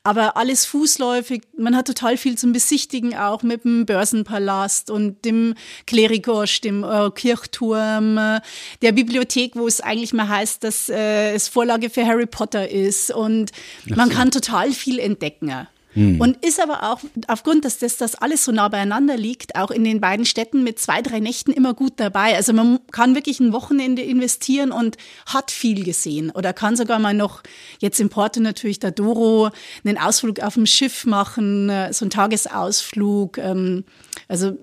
Aber 0.03 0.37
alles 0.37 0.67
fußläufig. 0.67 1.43
Man 1.57 1.77
hat 1.77 1.87
total 1.87 2.17
viel 2.17 2.37
zum 2.37 2.53
Besichtigen 2.53 3.17
auch 3.17 3.43
mit 3.43 3.65
dem 3.65 3.87
Börsenpalast 3.87 4.91
und 4.91 5.25
dem 5.25 5.55
Klerikosch, 5.87 6.61
dem 6.61 6.85
äh, 6.85 7.11
Kirchturm, 7.11 8.19
äh, 8.19 8.41
der 8.83 8.93
Bibliothek, 8.93 9.57
wo 9.57 9.67
es 9.67 9.81
eigentlich 9.81 10.13
mal 10.13 10.29
heißt, 10.29 10.65
dass 10.65 10.89
äh, 10.89 11.33
es 11.33 11.49
Vorlage 11.49 11.91
für 11.91 12.07
Harry 12.07 12.27
Potter 12.27 12.69
ist. 12.69 13.11
Und 13.11 13.53
man 13.87 14.11
kann 14.11 14.31
total 14.31 14.73
viel 14.73 14.99
entdecken. 14.99 15.67
Hm. 15.95 16.21
Und 16.21 16.45
ist 16.45 16.61
aber 16.61 16.93
auch 16.93 17.01
aufgrund, 17.29 17.65
dass 17.65 17.79
das, 17.79 17.97
das 17.97 18.15
alles 18.15 18.45
so 18.45 18.53
nah 18.53 18.69
beieinander 18.69 19.17
liegt, 19.17 19.57
auch 19.57 19.71
in 19.71 19.85
den 19.85 20.01
beiden 20.01 20.27
Städten 20.27 20.65
mit 20.65 20.79
zwei, 20.79 21.03
drei 21.03 21.21
Nächten 21.21 21.53
immer 21.53 21.73
gut 21.75 21.95
dabei. 21.97 22.35
Also 22.37 22.53
man 22.53 22.81
kann 22.91 23.15
wirklich 23.15 23.41
ein 23.41 23.53
Wochenende 23.53 24.03
investieren 24.03 24.73
und 24.73 24.97
hat 25.27 25.51
viel 25.51 25.85
gesehen 25.85 26.31
oder 26.31 26.53
kann 26.53 26.77
sogar 26.77 26.99
mal 26.99 27.15
noch 27.15 27.43
jetzt 27.79 28.01
in 28.01 28.09
Porto 28.09 28.41
natürlich 28.41 28.81
der 28.81 28.91
Doro 28.91 29.51
einen 29.85 29.99
Ausflug 29.99 30.41
auf 30.41 30.55
dem 30.55 30.67
Schiff 30.67 31.07
machen, 31.07 31.71
äh, 31.71 31.93
so 31.93 32.05
einen 32.05 32.11
Tagesausflug. 32.11 33.39
Ähm, 33.39 33.85
also 34.29 34.57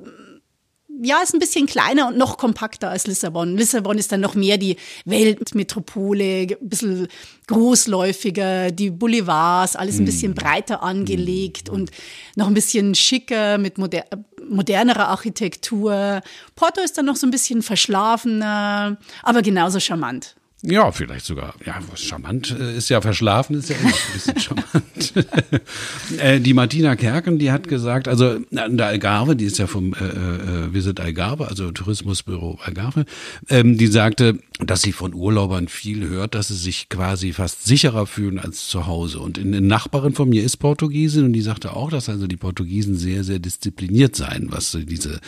ja, 1.01 1.21
ist 1.21 1.33
ein 1.33 1.39
bisschen 1.39 1.65
kleiner 1.65 2.07
und 2.07 2.17
noch 2.17 2.37
kompakter 2.37 2.89
als 2.89 3.07
Lissabon. 3.07 3.57
Lissabon 3.57 3.97
ist 3.97 4.11
dann 4.11 4.21
noch 4.21 4.35
mehr 4.35 4.57
die 4.57 4.77
Weltmetropole, 5.05 6.47
ein 6.61 6.69
bisschen 6.69 7.07
großläufiger, 7.47 8.71
die 8.71 8.91
Boulevards, 8.91 9.75
alles 9.75 9.99
ein 9.99 10.05
bisschen 10.05 10.33
mm. 10.33 10.35
breiter 10.35 10.83
angelegt 10.83 11.69
mm. 11.69 11.73
und 11.73 11.91
noch 12.35 12.47
ein 12.47 12.53
bisschen 12.53 12.93
schicker 12.95 13.57
mit 13.57 13.77
moder 13.77 14.05
modernerer 14.49 15.07
Architektur. 15.07 16.21
Porto 16.55 16.81
ist 16.81 16.97
dann 16.97 17.05
noch 17.05 17.15
so 17.15 17.25
ein 17.25 17.31
bisschen 17.31 17.61
verschlafener, 17.61 18.97
aber 19.23 19.41
genauso 19.41 19.79
charmant. 19.79 20.35
Ja, 20.63 20.91
vielleicht 20.91 21.25
sogar. 21.25 21.55
Ja, 21.65 21.79
charmant 21.95 22.55
äh, 22.59 22.77
ist 22.77 22.89
ja 22.89 23.01
verschlafen, 23.01 23.55
ist 23.55 23.69
ja 23.69 23.77
immer 23.77 23.89
ein 23.89 24.13
bisschen 24.13 24.39
charmant. 24.39 25.13
äh, 26.19 26.39
die 26.39 26.53
Martina 26.53 26.95
Kerken, 26.95 27.39
die 27.39 27.51
hat 27.51 27.67
gesagt, 27.67 28.07
also 28.07 28.37
der 28.51 28.85
Algarve, 28.85 29.35
die 29.35 29.45
ist 29.45 29.57
ja 29.57 29.65
vom 29.65 29.93
äh, 29.93 29.97
äh, 29.97 30.73
Visit 30.73 30.99
Algarve, 30.99 31.47
also 31.47 31.71
Tourismusbüro 31.71 32.59
Algarve, 32.63 33.05
ähm, 33.49 33.77
die 33.77 33.87
sagte, 33.87 34.37
dass 34.59 34.83
sie 34.83 34.91
von 34.91 35.15
Urlaubern 35.15 35.67
viel 35.67 36.07
hört, 36.07 36.35
dass 36.35 36.49
sie 36.49 36.55
sich 36.55 36.89
quasi 36.89 37.33
fast 37.33 37.65
sicherer 37.65 38.05
fühlen 38.05 38.37
als 38.37 38.67
zu 38.67 38.85
Hause. 38.85 39.19
Und 39.19 39.39
eine 39.39 39.61
Nachbarin 39.61 40.13
von 40.13 40.29
mir 40.29 40.43
ist 40.43 40.57
Portugiesin 40.57 41.25
und 41.25 41.33
die 41.33 41.41
sagte 41.41 41.73
auch, 41.73 41.89
dass 41.89 42.07
also 42.07 42.27
die 42.27 42.37
Portugiesen 42.37 42.95
sehr, 42.95 43.23
sehr 43.23 43.39
diszipliniert 43.39 44.15
seien, 44.15 44.51
was 44.51 44.77
diese 44.79 45.19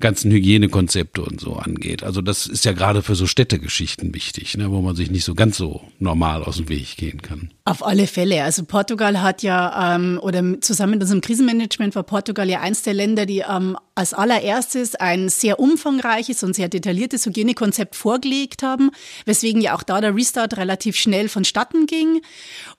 ganzen 0.00 0.32
Hygienekonzepte 0.32 1.22
und 1.22 1.40
so 1.40 1.54
angeht. 1.54 2.02
Also 2.02 2.22
das 2.22 2.46
ist 2.46 2.64
ja 2.64 2.72
gerade 2.72 3.02
für 3.02 3.14
so 3.14 3.28
Städtegeschichten 3.28 4.12
wichtig, 4.14 4.56
ne, 4.56 4.72
wo 4.80 4.86
man 4.86 4.96
sich 4.96 5.10
nicht 5.10 5.26
so 5.26 5.34
ganz 5.34 5.58
so 5.58 5.82
normal 5.98 6.42
aus 6.42 6.56
dem 6.56 6.70
Weg 6.70 6.96
gehen 6.96 7.20
kann. 7.20 7.50
Auf 7.66 7.84
alle 7.84 8.06
Fälle. 8.06 8.42
Also 8.42 8.64
Portugal 8.64 9.20
hat 9.20 9.42
ja, 9.42 9.94
ähm, 9.94 10.18
oder 10.22 10.42
zusammen 10.62 10.92
mit 10.92 11.02
unserem 11.02 11.20
Krisenmanagement 11.20 11.94
war 11.94 12.02
Portugal 12.02 12.48
ja 12.48 12.60
eins 12.60 12.80
der 12.80 12.94
Länder, 12.94 13.26
die 13.26 13.44
ähm, 13.46 13.76
als 13.94 14.14
allererstes 14.14 14.94
ein 14.94 15.28
sehr 15.28 15.60
umfangreiches 15.60 16.42
und 16.42 16.54
sehr 16.54 16.70
detailliertes 16.70 17.26
Hygienekonzept 17.26 17.94
vorgelegt 17.94 18.62
haben, 18.62 18.90
weswegen 19.26 19.60
ja 19.60 19.76
auch 19.76 19.82
da 19.82 20.00
der 20.00 20.16
Restart 20.16 20.56
relativ 20.56 20.96
schnell 20.96 21.28
vonstatten 21.28 21.84
ging. 21.84 22.22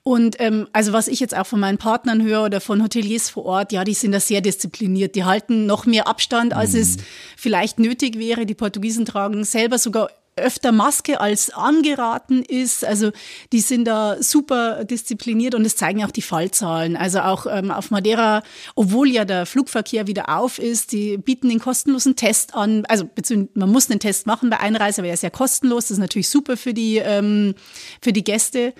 Und 0.02 0.40
ähm, 0.40 0.66
also 0.72 0.92
was 0.92 1.06
ich 1.06 1.20
jetzt 1.20 1.36
auch 1.36 1.46
von 1.46 1.60
meinen 1.60 1.78
Partnern 1.78 2.20
höre 2.20 2.42
oder 2.42 2.60
von 2.60 2.82
Hoteliers 2.82 3.30
vor 3.30 3.44
Ort, 3.44 3.70
ja, 3.70 3.84
die 3.84 3.94
sind 3.94 4.10
da 4.10 4.18
sehr 4.18 4.40
diszipliniert. 4.40 5.14
Die 5.14 5.22
halten 5.22 5.66
noch 5.66 5.86
mehr 5.86 6.08
Abstand, 6.08 6.52
als 6.52 6.72
mhm. 6.72 6.80
es 6.80 6.96
vielleicht 7.36 7.78
nötig 7.78 8.18
wäre. 8.18 8.44
Die 8.44 8.54
Portugiesen 8.54 9.04
tragen 9.06 9.44
selber 9.44 9.78
sogar 9.78 10.10
öfter 10.36 10.72
Maske 10.72 11.20
als 11.20 11.50
angeraten 11.50 12.42
ist. 12.42 12.84
Also 12.84 13.10
die 13.52 13.60
sind 13.60 13.84
da 13.84 14.22
super 14.22 14.84
diszipliniert 14.84 15.54
und 15.54 15.64
es 15.64 15.76
zeigen 15.76 16.04
auch 16.04 16.10
die 16.10 16.22
Fallzahlen. 16.22 16.96
Also 16.96 17.20
auch 17.20 17.46
ähm, 17.46 17.70
auf 17.70 17.90
Madeira, 17.90 18.42
obwohl 18.74 19.10
ja 19.10 19.24
der 19.24 19.44
Flugverkehr 19.44 20.06
wieder 20.06 20.38
auf 20.38 20.58
ist, 20.58 20.92
die 20.92 21.18
bieten 21.18 21.50
den 21.50 21.60
kostenlosen 21.60 22.16
Test 22.16 22.54
an. 22.54 22.84
Also 22.86 23.08
man 23.54 23.70
muss 23.70 23.90
einen 23.90 24.00
Test 24.00 24.26
machen 24.26 24.48
bei 24.48 24.58
Einreise, 24.58 25.02
aber 25.02 25.08
er 25.08 25.14
ist 25.14 25.22
ja 25.22 25.30
kostenlos. 25.30 25.84
Das 25.84 25.92
ist 25.92 25.98
natürlich 25.98 26.30
super 26.30 26.56
für 26.56 26.72
die, 26.72 26.96
ähm, 26.96 27.54
für 28.00 28.12
die 28.12 28.24
Gäste. 28.24 28.72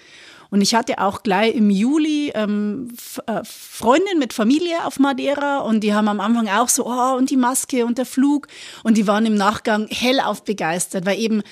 Und 0.52 0.61
ich 0.61 0.75
hatte 0.75 0.99
auch 0.99 1.23
gleich 1.23 1.54
im 1.54 1.71
Juli 1.71 2.30
ähm, 2.35 2.88
äh, 3.26 3.40
Freundin 3.42 4.18
mit 4.18 4.35
Familie 4.35 4.85
auf 4.85 4.99
Madeira 4.99 5.61
und 5.61 5.80
die 5.80 5.94
haben 5.94 6.09
am 6.09 6.21
Anfang 6.21 6.47
auch 6.47 6.68
so, 6.68 6.85
oh, 6.87 7.16
und 7.16 7.30
die 7.30 7.38
Maske 7.38 7.87
und 7.87 7.97
der 7.97 8.04
Flug. 8.04 8.49
Und 8.82 8.99
die 8.99 9.06
waren 9.06 9.25
im 9.25 9.35
Nachgang 9.35 9.88
hellauf 9.88 10.44
begeistert, 10.44 11.06
weil 11.06 11.18
eben 11.18 11.42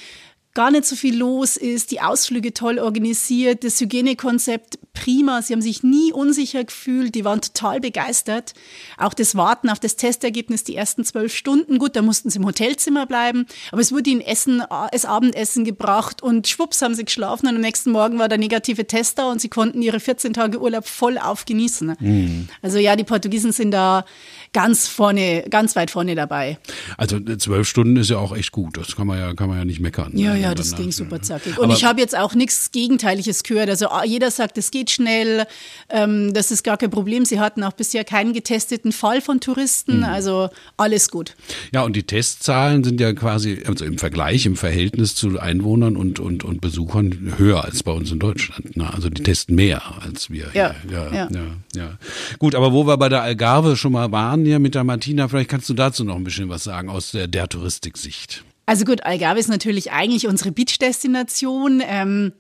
gar 0.55 0.71
nicht 0.71 0.85
so 0.85 0.97
viel 0.97 1.17
los 1.17 1.57
ist, 1.57 1.91
die 1.91 2.01
Ausflüge 2.01 2.53
toll 2.53 2.79
organisiert, 2.79 3.63
das 3.65 3.81
Hygienekonzept 3.81 4.79
prima, 4.93 5.41
sie 5.43 5.53
haben 5.53 5.63
sich 5.63 5.83
nie 5.83 6.13
unsicher 6.13 6.65
gefühlt, 6.65 7.15
die 7.15 7.25
waren 7.25 7.41
total 7.41 7.81
begeistert. 7.81 8.55
Auch 8.99 9.15
das 9.15 9.35
Warten 9.35 9.71
auf 9.71 9.79
das 9.79 9.97
Testergebnis 9.97 10.65
die 10.65 10.75
ersten 10.75 11.05
zwölf 11.05 11.35
Stunden, 11.35 11.79
gut, 11.79 11.95
da 11.97 12.03
mussten 12.03 12.31
sie 12.31 12.39
im 12.39 12.47
Hotelzimmer 12.47 13.07
bleiben, 13.07 13.47
aber 13.71 13.81
es 13.81 13.93
wurde 13.93 14.11
ihnen 14.11 14.21
Essen, 14.21 14.63
das 14.93 15.05
Abendessen 15.05 15.65
gebracht 15.65 16.23
und 16.23 16.49
schwupps 16.49 16.83
haben 16.83 16.95
sie 16.95 17.05
geschlafen 17.05 17.47
und 17.47 17.55
am 17.55 17.61
nächsten 17.61 17.93
Morgen 17.93 18.19
war 18.19 18.29
der 18.29 18.39
negative 18.39 18.87
Tester 18.87 19.31
und 19.31 19.41
sie 19.41 19.49
konnten 19.49 19.81
ihre 19.83 20.01
14 20.01 20.33
Tage 20.33 20.61
Urlaub 20.61 20.87
voll 20.87 21.17
aufgenießen. 21.17 21.95
Mhm. 21.99 22.49
Also 22.61 22.79
ja, 22.79 22.97
die 22.97 23.05
Portugiesen 23.05 23.53
sind 23.53 23.71
da 23.71 24.05
ganz 24.53 24.89
vorne, 24.89 25.45
ganz 25.49 25.77
weit 25.77 25.91
vorne 25.91 26.15
dabei. 26.15 26.59
Also 26.97 27.17
äh, 27.17 27.39
zwölf 27.39 27.69
Stunden 27.69 27.97
ist 27.97 28.11
ja 28.11 28.19
auch 28.19 28.37
echt 28.37 28.53
gut. 28.53 28.77
Das 28.77 28.97
kann 28.97 29.07
man 29.07 29.19
ja, 29.19 29.35
kann 29.35 29.49
man 29.49 29.59
ja 29.59 29.65
nicht 29.65 29.81
meckern. 29.81 30.13
Ja, 30.15 30.35
ja, 30.41 30.55
das 30.55 30.75
ging 30.77 30.93
super 30.93 31.21
zackig. 31.23 31.59
Und 31.59 31.65
Aber 31.65 31.75
ich 31.75 31.85
habe 31.85 32.01
jetzt 32.01 32.17
auch 32.17 32.35
nichts 32.35 32.73
Gegenteiliges 32.73 33.43
gehört. 33.43 33.69
Also 33.69 33.89
ah, 33.89 34.05
jeder 34.05 34.31
sagt, 34.31 34.59
es 34.59 34.71
geht 34.71 34.91
schnell, 34.91 35.47
ähm, 35.89 36.33
das 36.35 36.51
ist 36.51 36.65
gar 36.65 36.77
kein 36.77 36.91
Problem. 36.91 37.25
Sie 37.25 37.41
hatten 37.41 37.63
auch 37.63 37.73
bisher 37.73 38.05
keinen 38.05 38.33
getesteten 38.33 38.93
Fall 38.93 39.21
von 39.21 39.41
Touristen. 39.41 39.99
Mhm. 39.99 40.05
Also 40.05 40.51
alles 40.77 41.11
gut. 41.11 41.37
Ja, 41.73 41.83
und 41.83 41.95
die 41.97 42.03
Testzahlen 42.03 42.85
sind 42.85 43.01
ja 43.01 43.13
quasi, 43.13 43.63
also 43.67 43.85
im 43.85 43.99
Vergleich, 43.99 44.47
im 44.47 44.57
Verhältnis 44.57 45.15
zu 45.15 45.39
Einwohnern 45.39 45.97
und, 45.97 46.21
und, 46.21 46.45
und 46.45 46.61
Besuchern 46.61 47.35
höher 47.37 47.65
als 47.65 47.83
bei 47.83 47.93
uns 47.93 48.11
in 48.11 48.19
Deutschland. 48.19 48.77
Ne? 48.77 48.93
Also 48.93 49.11
die 49.11 49.23
testen 49.23 49.55
mehr 49.55 49.83
als 50.01 50.31
wir. 50.31 50.49
Ja, 50.55 50.75
ja, 50.91 51.13
ja, 51.13 51.29
ja. 51.31 51.47
ja. 51.75 51.99
Gut, 52.39 52.55
aber 52.55 52.73
wo 52.73 52.87
wir 52.87 52.97
bei 52.97 53.09
der 53.09 53.23
Algarve 53.23 53.77
schon 53.77 53.93
mal 53.93 54.11
waren, 54.13 54.47
ja 54.47 54.59
mit 54.59 54.75
der 54.75 54.85
Martina. 54.85 55.29
Vielleicht 55.29 55.51
kannst 55.51 55.69
du 55.69 55.75
dazu 55.75 56.05
noch 56.05 56.17
ein 56.17 56.25
bisschen 56.25 56.49
was 56.49 56.65
sagen 56.65 56.89
aus 56.89 57.13
der, 57.13 57.27
der 57.27 57.49
Touristiksicht. 57.49 58.45
Also 58.71 58.85
gut, 58.85 59.05
Algarve 59.05 59.41
ist 59.41 59.49
natürlich 59.49 59.91
eigentlich 59.91 60.29
unsere 60.29 60.53
Beach-Destination. 60.53 61.83
Ähm 61.85 62.33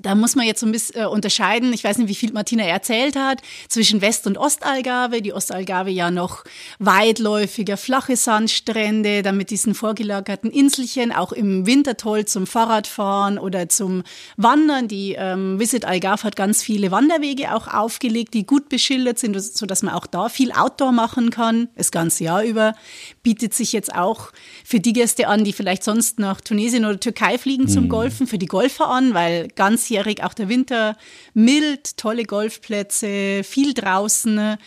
da 0.00 0.14
muss 0.14 0.36
man 0.36 0.46
jetzt 0.46 0.60
so 0.60 0.66
ein 0.66 0.72
bisschen 0.72 1.02
äh, 1.02 1.06
unterscheiden, 1.06 1.72
ich 1.72 1.84
weiß 1.84 1.98
nicht, 1.98 2.08
wie 2.08 2.14
viel 2.14 2.32
Martina 2.32 2.64
erzählt 2.64 3.14
hat, 3.14 3.42
zwischen 3.68 4.00
West- 4.00 4.26
und 4.26 4.38
Ostalgarve. 4.38 5.20
Die 5.20 5.32
Ostalgarve 5.32 5.90
ja 5.90 6.10
noch 6.10 6.44
weitläufiger, 6.78 7.76
flache 7.76 8.16
Sandstrände, 8.16 9.22
dann 9.22 9.36
mit 9.36 9.50
diesen 9.50 9.74
vorgelagerten 9.74 10.50
Inselchen, 10.50 11.12
auch 11.12 11.32
im 11.32 11.66
Winter 11.66 11.96
toll 11.96 12.24
zum 12.24 12.46
Fahrradfahren 12.46 13.38
oder 13.38 13.68
zum 13.68 14.02
Wandern. 14.36 14.88
Die 14.88 15.14
ähm, 15.18 15.60
Visit 15.60 15.84
Algarve 15.84 16.24
hat 16.24 16.36
ganz 16.36 16.62
viele 16.62 16.90
Wanderwege 16.90 17.54
auch 17.54 17.68
aufgelegt, 17.68 18.34
die 18.34 18.46
gut 18.46 18.68
beschildert 18.68 19.18
sind, 19.18 19.40
so 19.40 19.66
dass 19.66 19.82
man 19.82 19.94
auch 19.94 20.06
da 20.06 20.28
viel 20.28 20.52
Outdoor 20.52 20.92
machen 20.92 21.30
kann, 21.30 21.68
das 21.76 21.90
ganze 21.90 22.24
Jahr 22.24 22.42
über. 22.42 22.74
Bietet 23.22 23.54
sich 23.54 23.72
jetzt 23.72 23.94
auch 23.94 24.32
für 24.64 24.80
die 24.80 24.92
Gäste 24.92 25.28
an, 25.28 25.44
die 25.44 25.52
vielleicht 25.52 25.84
sonst 25.84 26.18
nach 26.18 26.40
Tunesien 26.40 26.84
oder 26.84 26.98
Türkei 26.98 27.38
fliegen 27.38 27.68
zum 27.68 27.84
mhm. 27.84 27.88
Golfen, 27.88 28.26
für 28.26 28.38
die 28.38 28.46
Golfer 28.46 28.88
an, 28.88 29.14
weil 29.14 29.48
ganz 29.48 29.82
ganzjährig, 29.82 30.22
auch 30.22 30.34
der 30.34 30.48
Winter 30.48 30.96
mild, 31.34 31.96
tolle 31.96 32.24
Golfplätze, 32.24 33.42
viel 33.42 33.74
draußen. 33.74 34.58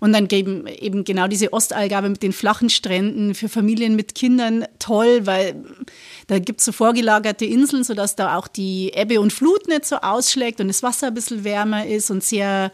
Und 0.00 0.12
dann 0.12 0.28
eben, 0.30 0.66
eben 0.66 1.04
genau 1.04 1.26
diese 1.26 1.52
Ostalgabe 1.52 2.08
mit 2.08 2.22
den 2.22 2.32
flachen 2.32 2.70
Stränden 2.70 3.34
für 3.34 3.48
Familien 3.48 3.96
mit 3.96 4.14
Kindern 4.14 4.64
toll, 4.78 5.26
weil 5.26 5.64
da 6.28 6.38
gibt 6.38 6.60
es 6.60 6.66
so 6.66 6.72
vorgelagerte 6.72 7.44
Inseln, 7.44 7.82
sodass 7.82 8.14
da 8.14 8.36
auch 8.36 8.46
die 8.46 8.92
Ebbe 8.94 9.20
und 9.20 9.32
Flut 9.32 9.66
nicht 9.66 9.86
so 9.86 9.96
ausschlägt 9.96 10.60
und 10.60 10.68
das 10.68 10.84
Wasser 10.84 11.08
ein 11.08 11.14
bisschen 11.14 11.42
wärmer 11.42 11.86
ist 11.86 12.10
und 12.10 12.22
sehr 12.22 12.70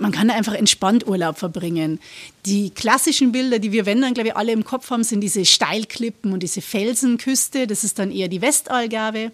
man 0.00 0.12
kann 0.12 0.30
einfach 0.30 0.54
entspannt 0.54 1.06
Urlaub 1.06 1.38
verbringen. 1.38 2.00
Die 2.46 2.70
klassischen 2.70 3.32
Bilder, 3.32 3.58
die 3.58 3.70
wir, 3.70 3.84
wenn 3.84 4.00
dann, 4.00 4.14
glaube 4.14 4.30
ich, 4.30 4.36
alle 4.36 4.52
im 4.52 4.64
Kopf 4.64 4.90
haben, 4.90 5.04
sind 5.04 5.20
diese 5.20 5.44
Steilklippen 5.44 6.32
und 6.32 6.42
diese 6.42 6.62
Felsenküste. 6.62 7.66
Das 7.66 7.84
ist 7.84 7.98
dann 7.98 8.10
eher 8.10 8.28
die 8.28 8.40
Westalgarve. 8.40 9.30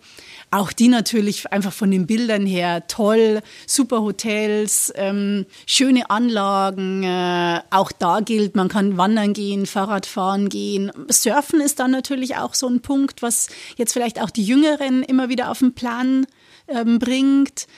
Auch 0.50 0.72
die 0.72 0.88
natürlich 0.88 1.52
einfach 1.52 1.72
von 1.72 1.90
den 1.90 2.06
Bildern 2.06 2.46
her 2.46 2.86
toll, 2.88 3.42
super 3.66 4.02
Hotels, 4.02 4.92
ähm, 4.96 5.46
schöne 5.66 6.10
Anlagen. 6.10 7.04
Äh, 7.04 7.60
auch 7.70 7.92
da 7.92 8.20
gilt, 8.20 8.56
man 8.56 8.68
kann 8.68 8.96
wandern 8.96 9.34
gehen, 9.34 9.66
Fahrradfahren 9.66 10.48
gehen. 10.48 10.90
Surfen 11.08 11.60
ist 11.60 11.78
dann 11.78 11.92
natürlich 11.92 12.36
auch 12.36 12.54
so 12.54 12.66
ein 12.66 12.80
Punkt, 12.80 13.22
was 13.22 13.48
jetzt 13.76 13.92
vielleicht 13.92 14.20
auch 14.20 14.30
die 14.30 14.44
Jüngeren 14.44 15.04
immer 15.04 15.28
wieder 15.28 15.50
auf 15.50 15.60
den 15.60 15.74
Plan 15.74 16.26
ähm, 16.66 16.98
bringt. 16.98 17.68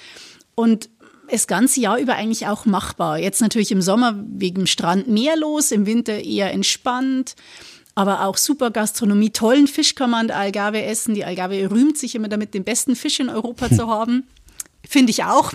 Und 0.54 0.88
das 1.30 1.46
ganze 1.46 1.80
Jahr 1.80 1.98
über 1.98 2.14
eigentlich 2.14 2.46
auch 2.46 2.64
machbar. 2.64 3.18
Jetzt 3.18 3.40
natürlich 3.40 3.72
im 3.72 3.82
Sommer 3.82 4.14
wegen 4.16 4.66
Strand 4.66 5.08
mehr 5.08 5.36
los, 5.36 5.72
im 5.72 5.86
Winter 5.86 6.20
eher 6.20 6.52
entspannt. 6.52 7.34
Aber 7.94 8.24
auch 8.24 8.36
super 8.36 8.70
Gastronomie, 8.70 9.30
tollen 9.30 9.66
Fisch 9.66 9.96
kann 9.96 10.10
man 10.10 10.20
an 10.20 10.26
der 10.28 10.36
Algarve 10.36 10.82
essen. 10.82 11.14
Die 11.14 11.24
Algarve 11.24 11.68
rühmt 11.70 11.98
sich 11.98 12.14
immer 12.14 12.28
damit, 12.28 12.54
den 12.54 12.62
besten 12.62 12.94
Fisch 12.94 13.18
in 13.18 13.28
Europa 13.28 13.70
zu 13.70 13.88
haben. 13.88 14.24
Finde 14.86 15.10
ich 15.10 15.24
auch. 15.24 15.52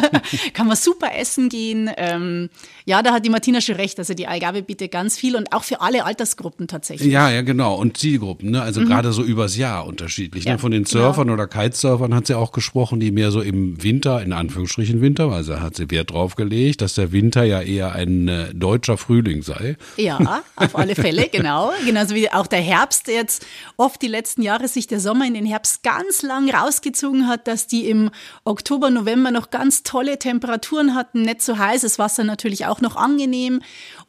Kann 0.52 0.68
man 0.68 0.76
super 0.76 1.10
essen 1.16 1.48
gehen. 1.48 1.90
Ähm, 1.96 2.50
ja, 2.84 3.02
da 3.02 3.14
hat 3.14 3.24
die 3.24 3.30
Martina 3.30 3.60
schon 3.60 3.74
recht. 3.74 3.98
Also 3.98 4.14
die 4.14 4.28
Algarve 4.28 4.62
bietet 4.62 4.92
ganz 4.92 5.18
viel 5.18 5.34
und 5.34 5.52
auch 5.52 5.64
für 5.64 5.80
alle 5.80 6.04
Altersgruppen 6.04 6.68
tatsächlich. 6.68 7.10
Ja, 7.10 7.28
ja, 7.28 7.42
genau. 7.42 7.74
Und 7.74 7.96
Zielgruppen, 7.96 8.52
ne? 8.52 8.62
Also 8.62 8.82
mhm. 8.82 8.86
gerade 8.86 9.12
so 9.12 9.24
übers 9.24 9.56
Jahr 9.56 9.86
unterschiedlich. 9.86 10.44
Ne? 10.44 10.50
Ja, 10.50 10.54
ne? 10.54 10.58
Von 10.60 10.70
den 10.70 10.84
genau. 10.84 11.06
Surfern 11.06 11.24
genau. 11.26 11.34
oder 11.34 11.48
Kitesurfern 11.48 12.14
hat 12.14 12.28
sie 12.28 12.36
auch 12.36 12.52
gesprochen, 12.52 13.00
die 13.00 13.10
mehr 13.10 13.32
so 13.32 13.40
im 13.40 13.82
Winter, 13.82 14.22
in 14.22 14.32
Anführungsstrichen 14.32 15.00
Winter, 15.00 15.32
also 15.32 15.58
hat 15.58 15.74
sie 15.74 15.90
Wert 15.90 16.12
drauf 16.12 16.36
gelegt, 16.36 16.80
dass 16.80 16.94
der 16.94 17.10
Winter 17.10 17.42
ja 17.42 17.62
eher 17.62 17.92
ein 17.92 18.28
äh, 18.28 18.54
deutscher 18.54 18.98
Frühling 18.98 19.42
sei. 19.42 19.76
Ja, 19.96 20.44
auf 20.54 20.76
alle 20.76 20.94
Fälle, 20.94 21.28
genau. 21.32 21.72
Genauso 21.84 22.14
wie 22.14 22.30
auch 22.30 22.46
der 22.46 22.60
Herbst 22.60 23.08
jetzt 23.08 23.44
oft 23.76 24.00
die 24.00 24.06
letzten 24.06 24.42
Jahre 24.42 24.68
sich 24.68 24.86
der 24.86 25.00
Sommer 25.00 25.26
in 25.26 25.34
den 25.34 25.46
Herbst 25.46 25.82
ganz 25.82 26.22
lang 26.22 26.48
rausgezogen 26.50 27.26
hat, 27.26 27.48
dass 27.48 27.66
die 27.66 27.88
im 27.88 28.10
Oktober, 28.44 28.65
November 28.70 29.30
noch 29.30 29.50
ganz 29.50 29.82
tolle 29.82 30.18
Temperaturen 30.18 30.94
hatten, 30.94 31.22
nicht 31.22 31.42
so 31.42 31.58
heißes 31.58 31.98
Wasser 31.98 32.24
natürlich 32.24 32.66
auch 32.66 32.80
noch 32.80 32.96
angenehm. 32.96 33.62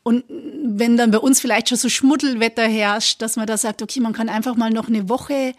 Und 0.04 0.24
wenn 0.30 0.98
dann 0.98 1.12
bei 1.12 1.20
uns 1.20 1.40
vielleicht 1.40 1.70
schon 1.70 1.78
so 1.78 1.90
Schmuddelwetter 1.90 2.68
herrscht, 2.68 3.22
dass 3.22 3.36
man 3.36 3.48
da 3.48 3.58
sagt, 3.58 3.82
okay, 3.82 4.00
man 4.00 4.14
kann 4.14 4.30
einfach 4.30 4.56
mal 4.56 4.72
noch 4.72 4.88
eine 4.88 5.10
Woche 5.10 5.54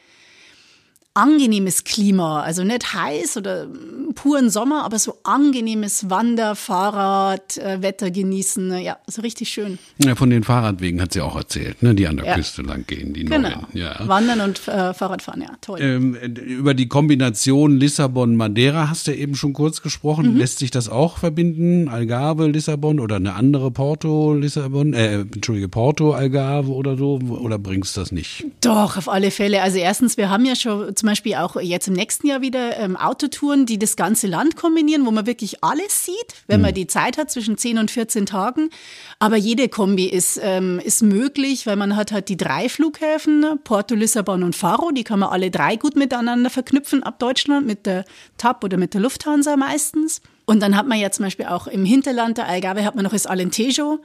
angenehmes 1.18 1.82
Klima, 1.82 2.42
also 2.42 2.62
nicht 2.62 2.94
heiß 2.94 3.36
oder 3.38 3.66
puren 4.14 4.50
Sommer, 4.50 4.84
aber 4.84 4.98
so 4.98 5.16
angenehmes 5.24 6.08
Wander-, 6.08 6.54
Fahrrad, 6.54 7.58
äh, 7.58 7.82
Wetter 7.82 8.10
genießen, 8.10 8.78
ja, 8.78 8.98
so 9.06 9.22
richtig 9.22 9.48
schön. 9.48 9.78
Ja, 9.98 10.14
von 10.14 10.30
den 10.30 10.44
Fahrradwegen 10.44 11.02
hat 11.02 11.12
sie 11.12 11.20
auch 11.20 11.36
erzählt, 11.36 11.82
ne, 11.82 11.94
die 11.94 12.06
an 12.06 12.18
der 12.18 12.26
ja. 12.26 12.34
Küste 12.34 12.62
lang 12.62 12.86
gehen, 12.86 13.14
die 13.14 13.24
genau. 13.24 13.48
neuen. 13.48 13.66
Ja. 13.72 13.96
Wandern 14.06 14.40
und 14.40 14.66
äh, 14.68 14.94
Fahrradfahren, 14.94 15.42
ja, 15.42 15.50
toll. 15.60 15.80
Ähm, 15.80 16.14
über 16.14 16.74
die 16.74 16.86
Kombination 16.86 17.76
Lissabon-Madeira 17.76 18.88
hast 18.88 19.08
du 19.08 19.14
eben 19.14 19.34
schon 19.34 19.52
kurz 19.52 19.82
gesprochen. 19.82 20.34
Mhm. 20.34 20.36
Lässt 20.36 20.60
sich 20.60 20.70
das 20.70 20.88
auch 20.88 21.18
verbinden? 21.18 21.88
Algarve, 21.88 22.46
Lissabon 22.46 23.00
oder 23.00 23.16
eine 23.16 23.34
andere 23.34 23.72
Porto, 23.72 24.34
Lissabon, 24.34 24.94
äh, 24.94 25.20
entschuldige, 25.20 25.68
Porto, 25.68 26.12
Algarve 26.12 26.70
oder 26.70 26.96
so? 26.96 27.18
Oder 27.18 27.58
bringst 27.58 27.96
du 27.96 28.00
das 28.00 28.12
nicht? 28.12 28.44
Doch, 28.60 28.96
auf 28.96 29.08
alle 29.08 29.32
Fälle. 29.32 29.62
Also 29.62 29.78
erstens, 29.78 30.16
wir 30.16 30.30
haben 30.30 30.44
ja 30.44 30.54
schon 30.54 30.94
zum 30.94 31.07
Beispiel 31.08 31.34
auch 31.34 31.60
jetzt 31.60 31.88
im 31.88 31.94
nächsten 31.94 32.26
Jahr 32.26 32.40
wieder 32.40 32.78
ähm, 32.78 32.96
Autotouren, 32.96 33.66
die 33.66 33.78
das 33.78 33.96
Ganze 33.96 34.26
Land 34.26 34.56
kombinieren, 34.56 35.06
wo 35.06 35.10
man 35.10 35.26
wirklich 35.26 35.62
alles 35.64 36.04
sieht, 36.04 36.34
wenn 36.46 36.60
man 36.60 36.74
die 36.74 36.86
Zeit 36.86 37.18
hat 37.18 37.30
zwischen 37.30 37.58
10 37.58 37.78
und 37.78 37.90
14 37.90 38.26
Tagen. 38.26 38.70
Aber 39.18 39.36
jede 39.36 39.68
Kombi 39.68 40.06
ist, 40.06 40.40
ähm, 40.42 40.80
ist 40.84 41.02
möglich, 41.02 41.66
weil 41.66 41.76
man 41.76 41.96
hat 41.96 42.12
halt 42.12 42.28
die 42.28 42.36
drei 42.36 42.68
Flughäfen, 42.68 43.44
Porto, 43.64 43.94
Lissabon 43.94 44.42
und 44.42 44.54
Faro, 44.54 44.90
die 44.90 45.04
kann 45.04 45.18
man 45.18 45.30
alle 45.30 45.50
drei 45.50 45.76
gut 45.76 45.96
miteinander 45.96 46.50
verknüpfen 46.50 47.02
ab 47.02 47.18
Deutschland 47.18 47.66
mit 47.66 47.86
der 47.86 48.04
TAP 48.36 48.64
oder 48.64 48.76
mit 48.76 48.94
der 48.94 49.00
Lufthansa 49.00 49.56
meistens. 49.56 50.20
Und 50.46 50.60
dann 50.62 50.76
hat 50.76 50.86
man 50.86 50.98
ja 50.98 51.10
zum 51.10 51.26
Beispiel 51.26 51.46
auch 51.46 51.66
im 51.66 51.84
Hinterland 51.84 52.38
der 52.38 52.46
Algarve 52.46 52.84
hat 52.84 52.94
man 52.94 53.04
noch 53.04 53.12
das 53.12 53.26
Alentejo. 53.26 54.00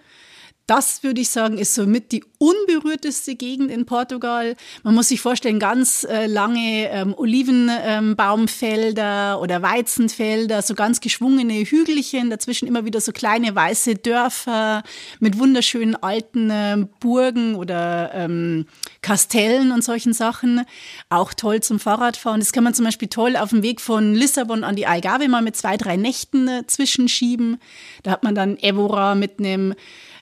Das 0.65 1.03
würde 1.03 1.20
ich 1.20 1.29
sagen, 1.29 1.58
ist 1.58 1.75
somit 1.75 2.13
die 2.13 2.24
unberührteste 2.38 3.36
Gegend 3.36 3.70
in 3.70 3.86
Portugal. 3.86 4.55
Man 4.84 4.96
muss 4.96 5.10
sich 5.10 5.20
vorstellen, 5.20 5.60
ganz 5.60 6.05
äh, 6.05 6.25
lange 6.25 6.89
ähm, 6.89 7.13
Olivenbaumfelder 7.17 9.34
ähm, 9.34 9.39
oder 9.41 9.62
Weizenfelder, 9.62 10.62
so 10.62 10.74
ganz 10.74 11.01
geschwungene 11.01 11.65
Hügelchen, 11.65 12.29
dazwischen 12.29 12.65
immer 12.65 12.86
wieder 12.86 13.01
so 13.01 13.12
kleine 13.12 13.53
weiße 13.53 13.96
Dörfer 13.96 14.84
mit 15.20 15.38
wunderschönen 15.38 16.01
alten 16.01 16.50
äh, 16.50 16.86
Burgen 17.01 17.55
oder 17.55 18.13
ähm, 18.13 18.65
Kastellen 19.01 19.74
und 19.74 19.84
solchen 19.84 20.13
Sachen. 20.13 20.63
Auch 21.10 21.34
toll 21.34 21.60
zum 21.60 21.77
Fahrradfahren. 21.77 22.39
Das 22.39 22.53
kann 22.53 22.63
man 22.63 22.74
zum 22.74 22.86
Beispiel 22.86 23.10
toll 23.10 23.36
auf 23.36 23.50
dem 23.50 23.63
Weg 23.63 23.82
von 23.82 24.13
Lissabon 24.13 24.63
an 24.63 24.77
die 24.77 24.88
Algarve 24.88 25.27
mal 25.27 25.41
mit 25.41 25.58
zwei, 25.58 25.75
drei 25.75 25.98
Nächten 25.98 26.48
äh, 26.48 26.65
zwischenschieben. 26.67 27.60
Da 28.03 28.12
hat 28.12 28.24
man 28.24 28.34
dann 28.34 28.55
Evora 28.58 29.15
mit 29.15 29.39
einem 29.39 29.75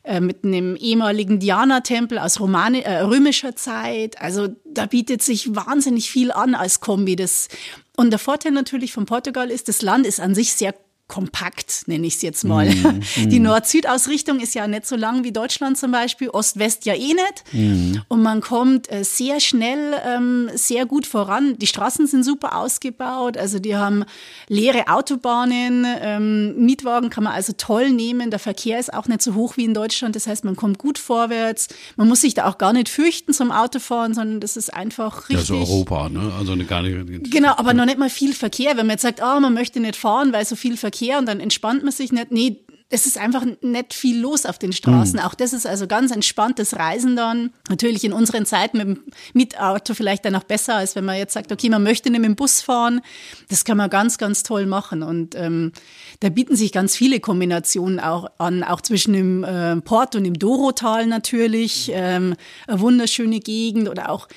äh, 0.04 0.20
mit 0.20 0.44
einem 0.44 0.76
ehemaligen 0.76 1.40
Diana-Tempel 1.40 2.18
aus 2.18 2.40
Romani 2.40 2.80
äh, 2.80 3.02
römischer 3.02 3.56
Zeit. 3.56 4.20
Also 4.22 4.50
da 4.66 4.88
bietet 4.88 5.22
sich 5.22 5.56
wahnsinnig 5.56 6.10
viel 6.10 6.32
an 6.32 6.56
als 6.56 6.80
Kombi. 6.80 7.16
Das, 7.16 7.50
und 7.98 8.10
der 8.10 8.20
Vorteil 8.20 8.52
natürlich 8.52 8.94
von 8.94 9.06
Portugal 9.06 9.52
ist, 9.52 9.68
das 9.68 9.82
Land 9.82 10.08
ist 10.08 10.20
an 10.20 10.34
sich 10.34 10.54
sehr 10.54 10.74
kompakt, 11.12 11.84
nenne 11.88 12.08
ich 12.08 12.16
es 12.16 12.22
jetzt 12.22 12.46
mal. 12.46 12.70
Mm, 12.70 13.02
Die 13.30 13.42
mm. 13.42 13.44
Nord-Süd-Ausrichtung 13.44 14.40
ist 14.40 14.56
ja 14.56 14.66
nicht 14.66 14.88
so 14.88 14.96
lang 14.96 15.26
wie 15.26 15.34
Deutschland 15.34 15.78
zum 15.78 15.92
Beispiel, 15.92 16.30
Ost-West 16.30 16.86
ja 16.86 16.94
eh 16.94 17.14
nicht. 17.14 17.44
Mm. 17.52 17.98
Und 18.08 18.24
man 18.24 18.40
kommt 18.40 18.90
äh, 18.90 19.04
sehr 19.04 19.42
schnell, 19.42 19.94
ähm, 20.06 20.50
sehr 20.54 20.86
gut 20.86 21.06
voran. 21.06 21.58
Die 21.58 21.68
Straßen 21.68 22.08
sind 22.08 22.24
super 22.24 22.56
ausgebaut, 22.56 23.36
also 23.36 23.60
die 23.60 23.76
haben 23.76 24.06
leere 24.48 24.88
Autobahnen, 24.88 25.86
ähm, 26.02 26.56
Mietwagen 26.66 27.10
kann 27.10 27.26
man 27.26 27.34
also 27.34 27.52
toll 27.58 27.92
nehmen. 27.92 28.32
Der 28.32 28.40
Verkehr 28.40 28.80
ist 28.80 28.94
auch 28.94 29.10
nicht 29.10 29.22
so 29.22 29.36
hoch 29.36 29.58
wie 29.58 29.66
in 29.66 29.74
Deutschland, 29.74 30.16
das 30.16 30.28
heißt, 30.28 30.46
man 30.46 30.56
kommt 30.56 30.78
gut 30.78 30.98
vorwärts. 30.98 31.68
Man 31.98 32.08
muss 32.08 32.22
sich 32.22 32.36
da 32.36 32.48
auch 32.48 32.58
gar 32.58 32.72
nicht 32.72 32.88
fürchten 32.88 33.34
zum 33.34 33.52
Autofahren, 33.52 34.14
sondern 34.14 34.40
das 34.40 34.56
ist 34.56 34.74
einfach 34.74 35.28
richtig. 35.28 35.50
Ja, 35.50 35.66
so 35.66 35.74
Europa, 35.74 36.08
ne? 36.08 36.32
Also 36.40 36.56
gar 36.66 36.82
nicht. 36.84 37.32
Genau, 37.32 37.54
aber 37.58 37.74
noch 37.74 37.86
nicht 37.86 37.98
mal 37.98 38.10
viel 38.10 38.34
Verkehr. 38.34 38.78
Wenn 38.78 38.88
man 38.88 38.92
jetzt 38.92 39.02
sagt, 39.02 39.20
oh, 39.22 39.40
man 39.42 39.54
möchte 39.54 39.82
nicht 39.82 39.98
fahren, 39.98 40.32
weil 40.32 40.46
so 40.46 40.56
viel 40.56 40.78
Verkehr 40.78 41.01
Verkehr 41.02 41.20
und 41.20 41.26
dann 41.26 41.40
entspannt 41.40 41.84
man 41.84 41.92
sich 41.92 42.12
nicht. 42.12 42.32
Nee, 42.32 42.62
es 42.94 43.06
ist 43.06 43.18
einfach 43.18 43.46
nicht 43.62 43.94
viel 43.94 44.20
los 44.20 44.46
auf 44.46 44.60
den 44.60 44.74
Straßen. 44.74 45.18
Mhm. 45.18 45.26
Auch 45.26 45.34
das 45.34 45.54
ist 45.54 45.66
also 45.66 45.88
ganz 45.88 46.12
entspanntes 46.12 46.78
Reisen 46.78 47.16
dann. 47.16 47.52
Natürlich 47.70 48.04
in 48.04 48.12
unseren 48.12 48.46
Zeiten 48.46 48.78
mit 48.78 48.88
dem 48.88 49.04
Mietauto 49.34 49.94
vielleicht 49.94 50.26
dann 50.26 50.36
auch 50.36 50.44
besser, 50.44 50.76
als 50.76 50.96
wenn 50.96 51.06
man 51.06 51.18
jetzt 51.18 51.34
sagt, 51.34 51.54
okay, 51.54 51.70
man 51.70 51.84
möchte 51.84 52.10
nicht 52.10 52.20
mit 52.20 52.28
dem 52.28 52.36
Bus 52.36 52.62
fahren. 52.62 53.00
Das 53.48 53.64
kann 53.64 53.78
man 53.78 53.90
ganz, 53.90 54.18
ganz 54.18 54.44
toll 54.44 54.66
machen. 54.66 55.04
Und 55.04 55.36
ähm, 55.36 55.72
da 56.20 56.28
bieten 56.28 56.58
sich 56.58 56.74
ganz 56.74 56.98
viele 56.98 57.22
Kombinationen 57.22 58.02
auch 58.02 58.30
an, 58.38 58.62
auch 58.62 58.82
zwischen 58.82 59.14
dem 59.14 59.46
äh, 59.46 59.78
Port 59.78 60.18
und 60.18 60.26
dem 60.26 60.38
Dorotal 60.38 61.08
natürlich. 61.08 61.92
Ähm, 61.94 62.36
eine 62.68 62.82
wunderschöne 62.82 63.40
Gegend 63.40 63.88
oder 63.88 64.10
auch 64.10 64.28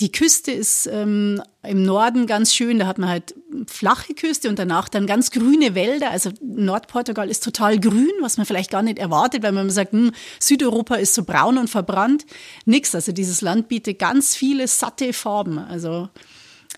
die 0.00 0.12
Küste 0.12 0.52
ist 0.52 0.86
ähm, 0.92 1.42
im 1.62 1.82
Norden 1.82 2.26
ganz 2.26 2.54
schön, 2.54 2.78
da 2.78 2.86
hat 2.86 2.98
man 2.98 3.08
halt 3.08 3.34
flache 3.66 4.12
Küste 4.12 4.50
und 4.50 4.58
danach 4.58 4.90
dann 4.90 5.06
ganz 5.06 5.30
grüne 5.30 5.74
Wälder. 5.74 6.10
Also 6.10 6.30
Nordportugal 6.42 7.30
ist 7.30 7.42
total 7.42 7.80
grün, 7.80 8.12
was 8.20 8.36
man 8.36 8.44
vielleicht 8.44 8.70
gar 8.70 8.82
nicht 8.82 8.98
erwartet, 8.98 9.42
weil 9.42 9.52
man 9.52 9.70
sagt, 9.70 9.92
hm, 9.92 10.12
Südeuropa 10.38 10.96
ist 10.96 11.14
so 11.14 11.24
braun 11.24 11.56
und 11.56 11.70
verbrannt. 11.70 12.26
Nix, 12.66 12.94
also 12.94 13.12
dieses 13.12 13.40
Land 13.40 13.68
bietet 13.68 13.98
ganz 13.98 14.36
viele 14.36 14.68
satte 14.68 15.14
Farben. 15.14 15.58
Also 15.58 16.10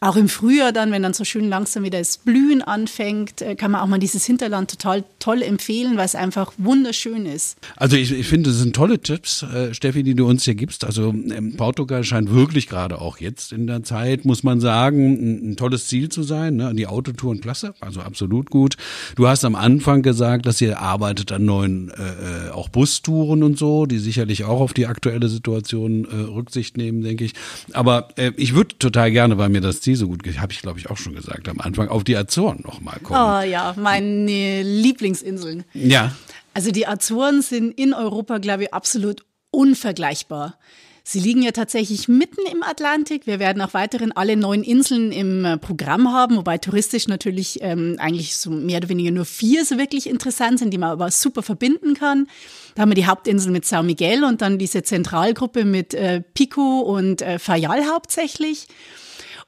auch 0.01 0.17
im 0.17 0.29
Frühjahr 0.29 0.73
dann, 0.73 0.93
wenn 0.93 1.03
dann 1.03 1.15
so 1.15 1.25
schön 1.25 1.49
langsam 1.49 1.83
wieder 1.83 1.99
das 1.99 2.19
Blühen 2.19 2.63
anfängt, 2.63 3.43
äh, 3.43 3.57
kann 3.57 3.71
man 3.71 3.81
auch 3.81 3.87
mal 3.87 3.99
dieses 3.99 4.25
Hinterland 4.25 4.71
total 4.71 5.05
toll 5.19 5.43
empfehlen, 5.43 5.97
weil 5.97 6.05
es 6.05 6.15
einfach 6.15 6.53
wunderschön 6.57 7.27
ist. 7.27 7.57
Also 7.77 7.97
ich, 7.97 8.13
ich 8.13 8.27
finde, 8.27 8.51
das 8.51 8.59
sind 8.59 8.77
tolle 8.77 9.01
Tipps, 9.01 9.43
äh, 9.43 9.75
Steffi, 9.75 10.03
die 10.03 10.15
du 10.15 10.27
uns 10.27 10.45
hier 10.45 10.55
gibst. 10.55 10.85
Also 10.85 11.11
ähm, 11.11 11.57
Portugal 11.57 12.05
scheint 12.05 12.31
wirklich 12.33 12.69
gerade 12.69 13.01
auch 13.01 13.19
jetzt 13.19 13.53
in 13.53 13.67
der 13.67 13.83
Zeit, 13.83 14.25
muss 14.25 14.43
man 14.43 14.61
sagen, 14.61 15.51
ein, 15.51 15.57
tolles 15.57 15.89
Ziel 15.89 16.09
zu 16.09 16.23
sein. 16.23 16.57
Ne? 16.57 16.73
Die 16.75 16.87
Autotouren 16.87 17.41
klasse, 17.41 17.75
also 17.81 18.01
absolut 18.01 18.51
gut. 18.51 18.77
Du 19.17 19.27
hast 19.27 19.45
am 19.45 19.55
Anfang 19.55 20.03
gesagt, 20.03 20.47
dass 20.47 20.61
ihr 20.61 20.79
arbeitet 20.81 21.33
an 21.33 21.45
neuen 21.45 21.91
äh, 21.91 22.49
äh 22.49 22.51
auch 22.51 22.69
Bustouren 22.69 23.43
und 23.43 23.59
so, 23.59 23.87
die 23.87 23.99
sicherlich 23.99 24.45
auch 24.45 24.61
auf 24.61 24.73
die 24.73 24.87
aktuelle 24.87 25.29
Situation 25.29 26.05
äh, 26.05 26.15
Rücksicht 26.33 26.77
nehmen, 26.77 27.03
denke 27.03 27.25
ich. 27.25 27.35
Aber 27.73 28.09
äh, 28.17 28.33
ich 28.37 28.55
würde 28.55 28.77
total 28.79 29.11
gerne, 29.11 29.39
weil 29.39 29.49
mir 29.49 29.61
das 29.61 29.81
Ziel 29.81 29.88
Ziel 29.89 29.97
so 29.97 30.09
gut, 30.09 30.23
habe 30.39 30.53
ich 30.53 30.61
glaube 30.61 30.79
ich 30.79 30.91
auch 30.91 30.99
schon 30.99 31.15
gesagt 31.15 31.49
am 31.49 31.61
Anfang, 31.61 31.89
auf 31.89 32.05
die 32.05 32.15
Azoren 32.15 32.61
nochmal 32.63 32.99
kommen. 33.03 33.19
Oh 33.19 33.51
ja, 33.51 33.75
meine 33.79 34.63
Lieblingsinseln. 34.63 35.65
Ja. 35.73 36.15
Also 36.53 36.73
die 36.73 36.87
Azoren 36.87 37.41
sind 37.41 37.71
in 37.79 37.95
Europa, 37.95 38.37
glaube 38.37 38.65
ich, 38.65 38.75
absolut 38.75 39.25
unvergleichbar. 39.51 40.59
Sie 41.05 41.21
liegen 41.21 41.41
ja 41.41 41.53
tatsächlich 41.53 42.07
mitten 42.07 42.43
im 42.53 42.63
Atlantik. 42.63 43.27
Wir 43.27 43.39
werden 43.39 43.63
auch 43.63 43.73
weiterhin 43.73 44.13
alle 44.13 44.37
neun 44.37 44.63
Inseln 44.63 45.11
im 45.11 45.43
äh, 45.43 45.57
Programm 45.57 46.13
haben, 46.13 46.37
wobei 46.37 46.59
touristisch 46.59 47.09
natürlich 47.09 47.63
ähm, 47.63 47.97
eigentlich 47.99 48.37
so 48.37 48.51
mehr 48.51 48.77
oder 48.77 48.91
weniger 48.91 49.11
nur 49.11 49.25
vier 49.25 49.65
so 49.65 49.79
wirklich 49.79 50.07
interessant 50.07 50.59
sind, 50.59 50.71
die 50.71 50.77
man 50.77 50.91
aber 50.91 51.11
super 51.11 51.43
verbinden 51.43 51.95
kann. 51.95 52.27
Da 52.75 52.83
haben 52.83 52.91
wir 52.91 52.95
die 52.95 53.07
Hauptinsel 53.07 53.53
mit 53.53 53.65
São 53.65 53.85
Miguel 53.85 54.23
und 54.23 54.43
dann 54.43 54.59
diese 54.59 54.83
Zentralgruppe 54.83 55.65
mit 55.65 55.95
äh, 55.95 56.21
Pico 56.35 56.81
und 56.81 57.23
äh, 57.23 57.39
Fayal 57.39 57.87
hauptsächlich. 57.87 58.69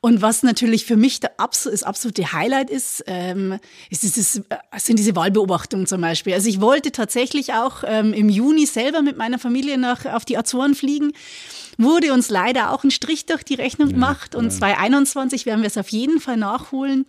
Und 0.02 0.22
was 0.22 0.42
natürlich 0.42 0.86
für 0.86 0.96
mich 0.96 1.20
der 1.20 1.38
absol 1.38 1.72
das 1.72 1.82
absolute 1.82 2.32
Highlight 2.32 2.70
ist, 2.70 3.04
ähm, 3.06 3.58
ist 3.90 4.02
dieses, 4.02 4.38
äh, 4.38 4.42
sind 4.78 4.98
diese 4.98 5.14
Wahlbeobachtungen 5.14 5.86
zum 5.86 6.00
Beispiel. 6.00 6.32
Also 6.32 6.48
ich 6.48 6.60
wollte 6.60 6.90
tatsächlich 6.90 7.52
auch 7.52 7.84
ähm, 7.86 8.14
im 8.14 8.30
Juni 8.30 8.64
selber 8.64 9.02
mit 9.02 9.18
meiner 9.18 9.38
Familie 9.38 9.76
nach, 9.76 10.06
auf 10.06 10.24
die 10.24 10.38
Azoren 10.38 10.74
fliegen 10.74 11.12
wurde 11.82 12.12
uns 12.12 12.28
leider 12.28 12.72
auch 12.72 12.84
ein 12.84 12.90
Strich 12.90 13.26
durch 13.26 13.42
die 13.42 13.54
Rechnung 13.54 13.88
gemacht 13.90 14.34
und 14.34 14.44
ja. 14.44 14.50
2021 14.50 15.46
werden 15.46 15.62
wir 15.62 15.68
es 15.68 15.78
auf 15.78 15.88
jeden 15.88 16.20
Fall 16.20 16.36
nachholen. 16.36 17.06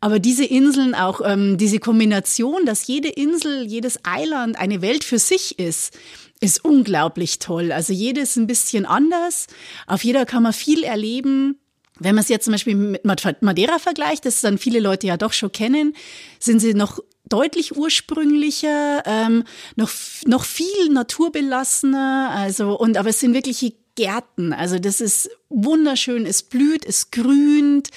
Aber 0.00 0.18
diese 0.18 0.44
Inseln, 0.44 0.94
auch 0.94 1.22
ähm, 1.24 1.56
diese 1.56 1.78
Kombination, 1.78 2.66
dass 2.66 2.86
jede 2.86 3.08
Insel, 3.08 3.64
jedes 3.64 4.04
Eiland 4.04 4.58
eine 4.58 4.82
Welt 4.82 5.02
für 5.02 5.18
sich 5.18 5.58
ist, 5.58 5.96
ist 6.40 6.62
unglaublich 6.62 7.38
toll. 7.38 7.72
Also 7.72 7.94
jedes 7.94 8.36
ein 8.36 8.46
bisschen 8.46 8.84
anders. 8.84 9.46
Auf 9.86 10.04
jeder 10.04 10.26
kann 10.26 10.42
man 10.42 10.52
viel 10.52 10.84
erleben. 10.84 11.58
Wenn 12.00 12.14
man 12.14 12.22
es 12.22 12.28
jetzt 12.28 12.44
zum 12.44 12.52
Beispiel 12.52 12.74
mit 12.74 13.04
Madeira 13.04 13.78
vergleicht, 13.78 14.26
das 14.26 14.40
dann 14.40 14.58
viele 14.58 14.80
Leute 14.80 15.06
ja 15.06 15.16
doch 15.16 15.32
schon 15.32 15.52
kennen, 15.52 15.94
sind 16.40 16.58
sie 16.58 16.74
noch 16.74 16.98
deutlich 17.26 17.76
ursprünglicher, 17.76 19.02
ähm, 19.06 19.44
noch, 19.76 19.90
noch 20.26 20.44
viel 20.44 20.88
naturbelassener, 20.90 22.30
also, 22.34 22.78
und, 22.78 22.96
aber 22.96 23.10
es 23.10 23.20
sind 23.20 23.32
wirkliche 23.32 23.72
Gärten. 23.96 24.52
Also 24.52 24.78
das 24.78 25.00
ist 25.00 25.30
wunderschön, 25.48 26.26
es 26.26 26.42
blüht, 26.42 26.84
es 26.84 27.10
grünt. 27.10 27.90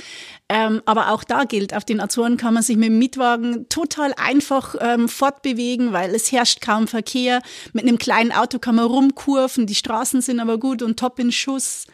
Ähm, 0.50 0.82
aber 0.86 1.12
auch 1.12 1.24
da 1.24 1.44
gilt, 1.44 1.74
auf 1.74 1.84
den 1.84 2.00
Azoren 2.00 2.38
kann 2.38 2.54
man 2.54 2.64
sich 2.64 2.78
mit 2.78 2.90
dem 2.90 3.00
Mietwagen 3.00 3.68
total 3.68 4.14
einfach 4.16 4.76
ähm, 4.80 5.10
fortbewegen, 5.10 5.92
weil 5.92 6.14
es 6.14 6.32
herrscht 6.32 6.62
kaum 6.62 6.88
Verkehr. 6.88 7.42
Mit 7.74 7.84
einem 7.84 7.98
kleinen 7.98 8.32
Auto 8.32 8.60
kann 8.60 8.76
man 8.76 8.86
rumkurven, 8.86 9.66
die 9.66 9.76
Straßen 9.76 10.22
sind 10.22 10.40
aber 10.40 10.58
gut 10.58 10.82
und 10.84 11.00
top 11.00 11.20
in 11.20 11.32
Schuss. 11.32 11.86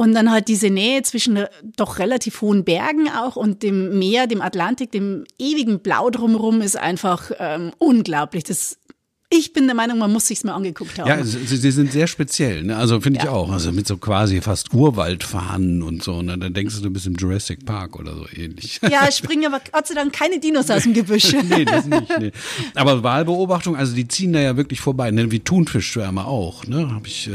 Und 0.00 0.14
dann 0.14 0.30
halt 0.30 0.48
diese 0.48 0.70
Nähe 0.70 1.02
zwischen 1.02 1.44
doch 1.76 1.98
relativ 1.98 2.40
hohen 2.40 2.64
Bergen 2.64 3.10
auch 3.10 3.36
und 3.36 3.62
dem 3.62 3.98
Meer, 3.98 4.26
dem 4.26 4.40
Atlantik, 4.40 4.90
dem 4.92 5.24
ewigen 5.38 5.80
Blau 5.80 6.08
drumherum 6.08 6.62
ist 6.62 6.78
einfach 6.78 7.30
ähm, 7.38 7.72
unglaublich. 7.76 8.44
Das 8.44 8.78
ich 9.32 9.52
bin 9.52 9.66
der 9.66 9.76
Meinung, 9.76 9.98
man 9.98 10.12
muss 10.12 10.26
sich's 10.26 10.42
mal 10.42 10.54
angeguckt 10.54 10.98
haben. 10.98 11.06
Ja, 11.06 11.22
sie, 11.22 11.38
sie 11.56 11.70
sind 11.70 11.92
sehr 11.92 12.08
speziell, 12.08 12.64
ne? 12.64 12.76
Also 12.76 13.00
finde 13.00 13.20
ich 13.20 13.26
ja. 13.26 13.30
auch. 13.30 13.52
Also 13.52 13.70
mit 13.70 13.86
so 13.86 13.96
quasi 13.96 14.40
fast 14.40 14.74
Urwaldfahnen 14.74 15.84
und 15.84 16.02
so. 16.02 16.20
Ne? 16.20 16.36
Dann 16.36 16.52
denkst 16.52 16.74
du, 16.74 16.82
du 16.82 16.90
bist 16.90 17.06
im 17.06 17.14
Jurassic 17.14 17.64
Park 17.64 17.96
oder 17.96 18.16
so 18.16 18.26
ähnlich. 18.34 18.80
Ja, 18.90 19.06
es 19.08 19.18
springen 19.18 19.46
aber 19.46 19.62
Gott 19.72 19.86
sei 19.86 19.94
Dank 19.94 20.12
keine 20.12 20.40
Dinos 20.40 20.68
aus 20.68 20.82
dem 20.82 20.94
Gebüsch. 20.94 21.32
nee, 21.48 21.64
das 21.64 21.86
nicht. 21.86 22.18
Nee. 22.18 22.32
Aber 22.74 23.04
Wahlbeobachtung, 23.04 23.76
also 23.76 23.94
die 23.94 24.08
ziehen 24.08 24.32
da 24.32 24.40
ja 24.40 24.56
wirklich 24.56 24.80
vorbei, 24.80 25.12
ne? 25.12 25.30
wie 25.30 25.38
Thunfischschwärme 25.38 26.24
auch. 26.24 26.66
Ne? 26.66 26.90
Hab 26.92 27.06
ich, 27.06 27.28
äh, 27.28 27.32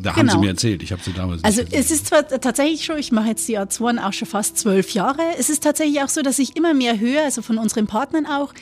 da 0.00 0.16
haben 0.16 0.22
genau. 0.22 0.32
sie 0.32 0.38
mir 0.38 0.48
erzählt. 0.48 0.82
Ich 0.82 0.90
habe 0.90 1.02
sie 1.04 1.12
damals. 1.12 1.44
Also 1.44 1.60
es 1.70 1.90
ist 1.90 2.06
zwar 2.06 2.26
tatsächlich 2.26 2.86
schon, 2.86 2.96
ich 2.96 3.12
mache 3.12 3.28
jetzt 3.28 3.46
die 3.46 3.58
Azoren 3.58 3.98
auch 3.98 4.14
schon 4.14 4.26
fast 4.26 4.56
zwölf 4.56 4.90
Jahre. 4.92 5.20
Es 5.38 5.50
ist 5.50 5.62
tatsächlich 5.62 6.00
auch 6.00 6.08
so, 6.08 6.22
dass 6.22 6.38
ich 6.38 6.56
immer 6.56 6.72
mehr 6.72 6.98
höre, 6.98 7.24
also 7.24 7.42
von 7.42 7.58
unseren 7.58 7.86
Partnern 7.86 8.24
auch 8.24 8.54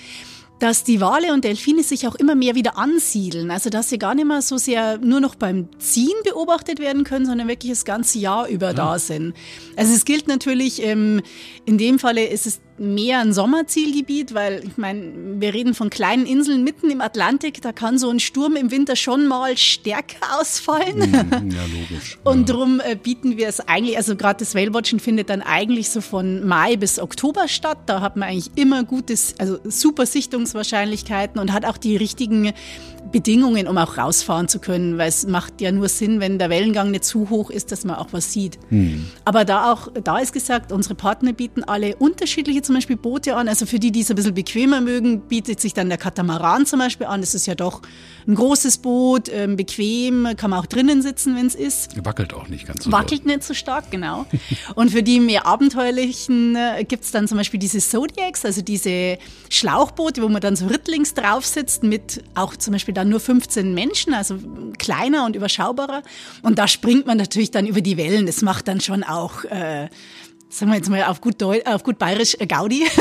dass 0.60 0.84
die 0.84 1.00
Wale 1.00 1.32
und 1.32 1.44
Delfine 1.44 1.82
sich 1.82 2.06
auch 2.06 2.14
immer 2.14 2.34
mehr 2.34 2.54
wieder 2.54 2.78
ansiedeln. 2.78 3.50
Also 3.50 3.70
dass 3.70 3.90
sie 3.90 3.98
gar 3.98 4.14
nicht 4.14 4.26
mehr 4.26 4.40
so 4.40 4.56
sehr 4.56 4.98
nur 4.98 5.20
noch 5.20 5.34
beim 5.34 5.68
Ziehen 5.78 6.14
beobachtet 6.24 6.78
werden 6.78 7.04
können, 7.04 7.26
sondern 7.26 7.48
wirklich 7.48 7.72
das 7.72 7.84
ganze 7.84 8.18
Jahr 8.18 8.48
über 8.48 8.68
ja. 8.68 8.72
da 8.72 8.98
sind. 8.98 9.34
Also 9.76 9.92
es 9.92 10.04
gilt 10.04 10.28
natürlich, 10.28 10.82
ähm, 10.82 11.22
in 11.64 11.78
dem 11.78 11.98
Falle 11.98 12.26
ist 12.26 12.46
es 12.46 12.60
mehr 12.78 13.20
ein 13.20 13.32
Sommerzielgebiet, 13.32 14.34
weil 14.34 14.62
ich 14.64 14.76
meine, 14.76 15.12
wir 15.38 15.54
reden 15.54 15.74
von 15.74 15.90
kleinen 15.90 16.26
Inseln 16.26 16.64
mitten 16.64 16.90
im 16.90 17.00
Atlantik, 17.00 17.62
da 17.62 17.72
kann 17.72 17.98
so 17.98 18.10
ein 18.10 18.20
Sturm 18.20 18.56
im 18.56 18.70
Winter 18.70 18.96
schon 18.96 19.26
mal 19.26 19.56
stärker 19.56 20.16
ausfallen. 20.40 20.98
Mhm, 20.98 21.50
ja, 21.50 21.62
logisch. 21.62 22.18
Und 22.24 22.48
ja. 22.48 22.54
darum 22.54 22.80
äh, 22.80 22.96
bieten 22.96 23.36
wir 23.36 23.48
es 23.48 23.60
eigentlich, 23.60 23.96
also 23.96 24.16
gerade 24.16 24.38
das 24.40 24.54
Whale-Watchen 24.54 25.00
findet 25.00 25.30
dann 25.30 25.42
eigentlich 25.42 25.90
so 25.90 26.00
von 26.00 26.46
Mai 26.46 26.76
bis 26.76 26.98
Oktober 26.98 27.48
statt. 27.48 27.78
Da 27.86 28.00
hat 28.00 28.16
man 28.16 28.28
eigentlich 28.28 28.50
immer 28.56 28.84
gutes, 28.84 29.34
also 29.38 29.58
super 29.64 30.06
Sichtungswahrscheinlichkeiten 30.06 31.40
und 31.40 31.52
hat 31.52 31.64
auch 31.64 31.76
die 31.76 31.96
richtigen 31.96 32.52
Bedingungen, 33.14 33.68
um 33.68 33.78
auch 33.78 33.96
rausfahren 33.96 34.48
zu 34.48 34.58
können, 34.58 34.98
weil 34.98 35.08
es 35.08 35.24
macht 35.24 35.60
ja 35.60 35.70
nur 35.70 35.88
Sinn, 35.88 36.18
wenn 36.18 36.40
der 36.40 36.50
Wellengang 36.50 36.90
nicht 36.90 37.04
zu 37.04 37.30
hoch 37.30 37.48
ist, 37.48 37.70
dass 37.70 37.84
man 37.84 37.94
auch 37.94 38.08
was 38.10 38.32
sieht. 38.32 38.58
Hm. 38.70 39.06
Aber 39.24 39.44
da 39.44 39.72
auch, 39.72 39.86
da 40.02 40.18
ist 40.18 40.32
gesagt, 40.32 40.72
unsere 40.72 40.96
Partner 40.96 41.32
bieten 41.32 41.62
alle 41.62 41.94
unterschiedliche 41.94 42.62
zum 42.64 42.74
Beispiel 42.74 42.96
Boote 42.96 43.36
an. 43.36 43.48
Also 43.48 43.66
für 43.66 43.78
die, 43.78 43.92
die 43.92 44.00
es 44.00 44.10
ein 44.10 44.16
bisschen 44.16 44.34
bequemer 44.34 44.80
mögen, 44.80 45.20
bietet 45.28 45.60
sich 45.60 45.74
dann 45.74 45.88
der 45.88 45.98
Katamaran 45.98 46.66
zum 46.66 46.78
Beispiel 46.78 47.06
an. 47.06 47.20
Das 47.20 47.34
ist 47.34 47.46
ja 47.46 47.54
doch 47.54 47.82
ein 48.26 48.34
großes 48.34 48.78
Boot, 48.78 49.28
ähm, 49.32 49.56
bequem, 49.56 50.28
kann 50.36 50.50
man 50.50 50.60
auch 50.60 50.66
drinnen 50.66 51.02
sitzen, 51.02 51.36
wenn 51.36 51.46
es 51.46 51.54
ist. 51.54 52.04
Wackelt 52.04 52.34
auch 52.34 52.48
nicht 52.48 52.66
ganz 52.66 52.84
so 52.84 52.92
Wackelt 52.92 53.24
doll. 53.24 53.34
nicht 53.36 53.44
so 53.44 53.54
stark, 53.54 53.90
genau. 53.90 54.26
Und 54.74 54.90
für 54.90 55.02
die 55.02 55.20
mehr 55.20 55.46
abenteuerlichen 55.46 56.56
äh, 56.56 56.84
gibt 56.84 57.04
es 57.04 57.10
dann 57.10 57.28
zum 57.28 57.38
Beispiel 57.38 57.60
diese 57.60 57.78
Zodiacs, 57.78 58.44
also 58.44 58.62
diese 58.62 59.18
Schlauchboote, 59.50 60.22
wo 60.22 60.28
man 60.28 60.40
dann 60.40 60.56
so 60.56 60.66
rittlings 60.66 61.14
drauf 61.14 61.44
sitzt 61.44 61.82
mit 61.82 62.24
auch 62.34 62.56
zum 62.56 62.72
Beispiel 62.72 62.94
dann 62.94 63.08
nur 63.08 63.20
15 63.20 63.74
Menschen, 63.74 64.14
also 64.14 64.38
kleiner 64.78 65.24
und 65.26 65.36
überschaubarer. 65.36 66.02
Und 66.42 66.58
da 66.58 66.66
springt 66.68 67.06
man 67.06 67.18
natürlich 67.18 67.50
dann 67.50 67.66
über 67.66 67.80
die 67.80 67.96
Wellen. 67.96 68.26
Das 68.26 68.42
macht 68.42 68.68
dann 68.68 68.80
schon 68.80 69.02
auch, 69.02 69.44
äh, 69.44 69.88
sagen 70.54 70.70
wir 70.70 70.76
jetzt 70.76 70.88
mal 70.88 71.02
auf 71.04 71.20
gut, 71.20 71.40
Deu 71.40 71.60
auf 71.64 71.82
gut 71.82 71.98
bayerisch, 71.98 72.36
äh, 72.38 72.46
Gaudi. 72.46 72.84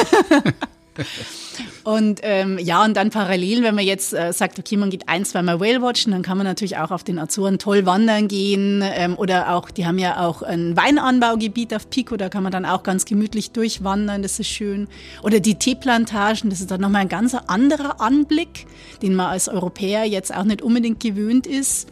Und 1.84 2.20
ähm, 2.22 2.60
ja, 2.60 2.86
und 2.86 2.96
dann 2.96 3.10
parallel, 3.10 3.64
wenn 3.64 3.74
man 3.76 3.84
jetzt 3.84 4.14
äh, 4.14 4.32
sagt, 4.32 4.60
okay, 4.60 4.78
man 4.78 4.90
geht 4.92 5.10
ein, 5.10 5.26
zweimal 5.26 5.60
Whale 5.60 5.82
watchen, 5.82 6.12
dann 6.12 6.22
kann 6.22 6.38
man 6.38 6.46
natürlich 6.46 6.78
auch 6.78 6.92
auf 6.92 7.04
den 7.04 7.18
Azoren 7.18 7.58
toll 7.58 7.86
wandern 7.86 8.28
gehen. 8.28 8.84
Ähm, 8.84 9.18
oder 9.18 9.56
auch, 9.56 9.72
die 9.72 9.86
haben 9.86 9.98
ja 9.98 10.26
auch 10.26 10.44
ein 10.44 10.78
Weinanbaugebiet 10.78 11.74
auf 11.74 11.90
Pico, 11.90 12.16
da 12.16 12.30
kann 12.30 12.44
man 12.44 12.52
dann 12.52 12.66
auch 12.66 12.84
ganz 12.84 13.06
gemütlich 13.06 13.52
durchwandern, 13.52 14.22
das 14.22 14.40
ist 14.40 14.50
schön. 14.50 14.88
Oder 15.24 15.40
die 15.40 15.56
Teeplantagen, 15.56 16.52
das 16.52 16.62
ist 16.62 16.70
dann 16.70 16.82
nochmal 16.82 17.02
ein 17.02 17.10
ganz 17.10 17.34
anderer 17.34 18.00
Anblick, 18.00 18.68
den 19.02 19.16
man 19.16 19.28
als 19.28 19.50
Europäer 19.50 20.06
jetzt 20.06 20.34
auch 20.34 20.44
nicht 20.44 20.62
unbedingt 20.62 21.00
gewöhnt 21.00 21.48
ist. 21.48 21.90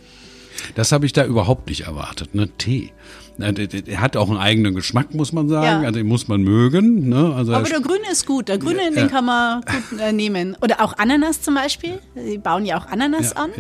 Das 0.76 0.92
habe 0.92 1.06
ich 1.06 1.14
da 1.14 1.26
überhaupt 1.26 1.68
nicht 1.70 1.82
erwartet, 1.82 2.36
ne? 2.36 2.50
Tee. 2.58 2.92
Er 3.42 4.02
hat 4.02 4.18
auch 4.18 4.30
einen 4.30 4.40
eigenen 4.40 4.76
Geschmack, 4.76 5.14
muss 5.14 5.32
man 5.34 5.50
sagen. 5.50 5.82
Ja. 5.84 5.88
Also 5.88 6.00
den 6.00 6.08
muss 6.08 6.28
man 6.28 6.42
mögen. 6.42 7.10
Ne? 7.10 7.34
Also 7.36 7.54
Aber 7.54 7.68
der 7.68 7.80
Grüne 7.82 8.10
ist 8.12 8.26
gut. 8.26 8.48
Der 8.48 8.58
Grüne, 8.58 8.84
Ja, 8.84 8.92
den 8.92 9.10
kann 9.10 9.26
man 9.26 9.62
gut 9.62 10.00
äh, 10.00 10.12
nehmen. 10.12 10.56
Oder 10.62 10.82
auch 10.82 10.98
Ananas 10.98 11.42
zum 11.42 11.56
Beispiel. 11.56 12.00
Die 12.16 12.38
bauen 12.38 12.66
ja 12.66 12.78
auch 12.80 12.88
Ananas 12.88 13.36
an. 13.36 13.52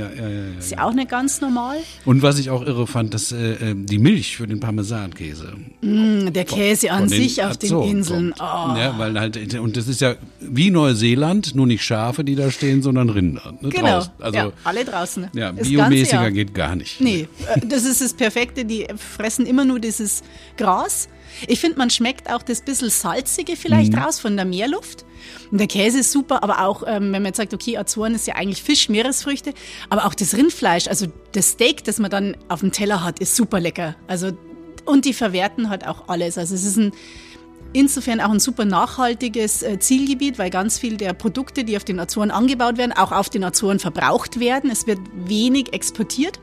Ist 0.59 0.71
ja 0.71 0.83
auch 0.83 0.93
nicht 0.93 1.09
ganz 1.09 1.41
normal. 1.41 1.77
Und 2.05 2.21
was 2.21 2.39
ich 2.39 2.49
auch 2.49 2.65
irre 2.65 2.87
fand, 2.87 3.13
dass 3.13 3.31
äh, 3.31 3.53
äh, 3.71 3.75
die 3.75 3.99
Milch 3.99 4.37
für 4.37 4.47
den 4.47 4.59
Parmesankäse 4.59 5.53
Mm, 5.81 6.31
Der 6.33 6.45
Käse 6.45 6.91
an 6.91 6.99
von 6.99 7.09
den 7.09 7.23
sich 7.23 7.43
auf 7.43 7.57
den 7.57 7.81
Inseln. 7.83 8.33
Oh. 8.39 8.43
Ja, 8.77 8.93
weil 8.97 9.19
halt, 9.19 9.57
und 9.57 9.75
das 9.77 9.87
ist 9.87 9.99
ja 10.01 10.15
wie 10.39 10.69
Neuseeland, 10.69 11.55
nur 11.55 11.65
nicht 11.65 11.83
Schafe, 11.83 12.23
die 12.23 12.35
da 12.35 12.51
stehen, 12.51 12.81
sondern 12.83 13.09
Rinder. 13.09 13.53
Ne, 13.61 13.69
Genau. 13.69 13.87
draußen. 13.87 14.11
Also, 14.19 14.37
ja, 14.37 14.51
alle 14.63 14.85
draußen. 14.85 15.27
ja, 15.33 15.51
biomäßiger 15.51 16.31
geht 16.31 16.53
gar 16.53 16.75
nicht. 16.75 17.01
Nee, 17.01 17.27
äh, 17.55 17.59
das 17.65 17.85
ist 17.85 18.01
das 18.01 18.13
Perfekte. 18.13 18.65
Die 18.65 18.85
fressen 18.95 19.45
immer 19.45 19.65
nur 19.65 19.70
dieses 19.79 20.23
Gras. 20.57 21.07
Ich 21.47 21.59
finde, 21.59 21.77
man 21.77 21.89
schmeckt 21.89 22.31
auch 22.31 22.43
das 22.43 22.61
bisschen 22.61 22.89
salzige 22.89 23.55
vielleicht 23.55 23.95
raus 23.95 24.19
von 24.19 24.35
der 24.35 24.45
Meerluft. 24.45 25.05
Und 25.51 25.59
der 25.59 25.67
Käse 25.67 25.99
ist 25.99 26.11
super, 26.11 26.43
aber 26.43 26.65
auch, 26.65 26.83
ähm, 26.85 27.13
wenn 27.13 27.21
man 27.21 27.25
jetzt 27.25 27.37
sagt, 27.37 27.53
okay, 27.53 27.77
Azoren 27.77 28.15
ist 28.15 28.27
ja 28.27 28.35
eigentlich 28.35 28.61
Fisch, 28.61 28.89
Meeresfrüchte, 28.89 29.53
aber 29.89 30.05
auch 30.05 30.13
das 30.13 30.35
Rindfleisch, 30.35 30.87
also 30.87 31.07
das 31.31 31.51
Steak, 31.51 31.83
das 31.83 31.99
man 31.99 32.11
dann 32.11 32.35
auf 32.49 32.61
dem 32.61 32.71
Teller 32.71 33.03
hat, 33.03 33.19
ist 33.19 33.35
super 33.35 33.59
lecker. 33.59 33.95
Also, 34.07 34.31
und 34.85 35.05
die 35.05 35.13
verwerten 35.13 35.69
halt 35.69 35.87
auch 35.87 36.07
alles. 36.07 36.37
Also 36.37 36.55
es 36.55 36.65
ist 36.65 36.77
ein 36.77 36.91
Insofern 37.73 38.19
auch 38.19 38.31
ein 38.31 38.39
super 38.39 38.65
nachhaltiges 38.65 39.63
äh, 39.63 39.79
Zielgebiet, 39.79 40.37
weil 40.37 40.49
ganz 40.49 40.77
viel 40.77 40.97
der 40.97 41.13
Produkte, 41.13 41.63
die 41.63 41.77
auf 41.77 41.85
den 41.85 42.01
Azoren 42.01 42.29
angebaut 42.29 42.77
werden, 42.77 42.91
auch 42.91 43.13
auf 43.13 43.29
den 43.29 43.45
Azoren 43.45 43.79
verbraucht 43.79 44.41
werden. 44.41 44.69
Es 44.69 44.87
wird 44.87 44.99
wenig 45.13 45.71
exportiert. 45.71 46.37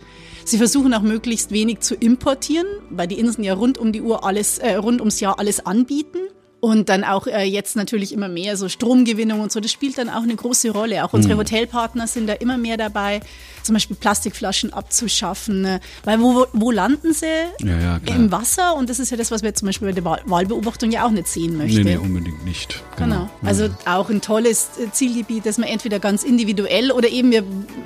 Sie 0.48 0.56
versuchen 0.56 0.94
auch 0.94 1.02
möglichst 1.02 1.50
wenig 1.50 1.80
zu 1.80 1.94
importieren, 1.94 2.66
weil 2.88 3.06
die 3.06 3.18
Inseln 3.18 3.44
ja 3.44 3.52
rund 3.52 3.76
um 3.76 3.92
die 3.92 4.00
Uhr 4.00 4.24
alles, 4.24 4.56
äh, 4.56 4.76
rund 4.76 5.00
ums 5.00 5.20
Jahr 5.20 5.38
alles 5.38 5.66
anbieten. 5.66 6.20
Und 6.60 6.88
dann 6.88 7.04
auch 7.04 7.28
äh, 7.28 7.44
jetzt 7.44 7.76
natürlich 7.76 8.12
immer 8.12 8.28
mehr 8.28 8.56
so 8.56 8.68
Stromgewinnung 8.68 9.38
und 9.40 9.52
so, 9.52 9.60
das 9.60 9.70
spielt 9.70 9.96
dann 9.96 10.08
auch 10.10 10.22
eine 10.24 10.34
große 10.34 10.70
Rolle. 10.70 11.04
Auch 11.04 11.12
unsere 11.12 11.36
Hotelpartner 11.36 12.08
sind 12.08 12.26
da 12.26 12.32
immer 12.32 12.58
mehr 12.58 12.76
dabei, 12.76 13.20
zum 13.62 13.74
Beispiel 13.74 13.94
Plastikflaschen 13.94 14.72
abzuschaffen. 14.72 15.64
äh, 15.64 15.80
Weil 16.02 16.20
wo, 16.20 16.46
wo 16.52 16.72
landen 16.72 17.12
sie? 17.12 17.26
Ja, 17.60 17.78
ja. 17.78 18.00
Im 18.06 18.32
Wasser. 18.32 18.74
Und 18.74 18.90
das 18.90 18.98
ist 18.98 19.10
ja 19.10 19.16
das, 19.16 19.30
was 19.30 19.44
wir 19.44 19.54
zum 19.54 19.66
Beispiel 19.66 19.86
bei 19.88 19.92
der 19.94 20.04
Wahl- 20.04 20.22
Wahlbeobachtung 20.26 20.90
ja 20.90 21.06
auch 21.06 21.10
nicht 21.12 21.28
sehen 21.28 21.56
möchten. 21.56 21.82
Nee, 21.84 21.92
nee, 21.92 21.96
unbedingt 21.96 22.44
nicht. 22.44 22.82
Genau. 22.96 23.30
Also 23.44 23.68
auch 23.86 24.10
ein 24.10 24.20
tolles 24.20 24.70
äh, 24.84 24.90
Zielgebiet, 24.90 25.46
das 25.46 25.58
man 25.58 25.68
entweder 25.68 26.00
ganz 26.00 26.24
individuell 26.24 26.90
oder 26.90 27.08
eben 27.08 27.30
wir, 27.30 27.44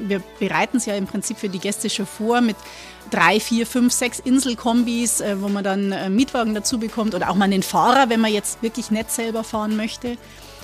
wir 0.08 0.22
bereiten 0.40 0.78
es 0.78 0.86
ja 0.86 0.94
im 0.94 1.06
Prinzip 1.06 1.36
für 1.36 1.50
die 1.50 1.58
Gäste 1.58 1.90
schon 1.90 2.06
vor 2.06 2.40
mit 2.40 2.56
drei, 3.12 3.38
vier, 3.38 3.66
fünf, 3.66 3.92
sechs 3.92 4.18
Inselkombis, 4.18 5.20
äh, 5.20 5.40
wo 5.40 5.48
man 5.48 5.62
dann 5.62 5.92
äh, 5.92 6.10
Mietwagen 6.10 6.54
dazu 6.54 6.78
bekommt 6.78 7.14
oder 7.14 7.30
auch 7.30 7.34
mal 7.36 7.44
einen 7.44 7.62
Fahrer, 7.62 8.08
wenn 8.10 8.20
man 8.20 8.32
jetzt 8.32 8.62
wirklich 8.62 8.90
nicht 8.90 9.10
selber 9.10 9.44
fahren 9.44 9.76
möchte. 9.76 10.16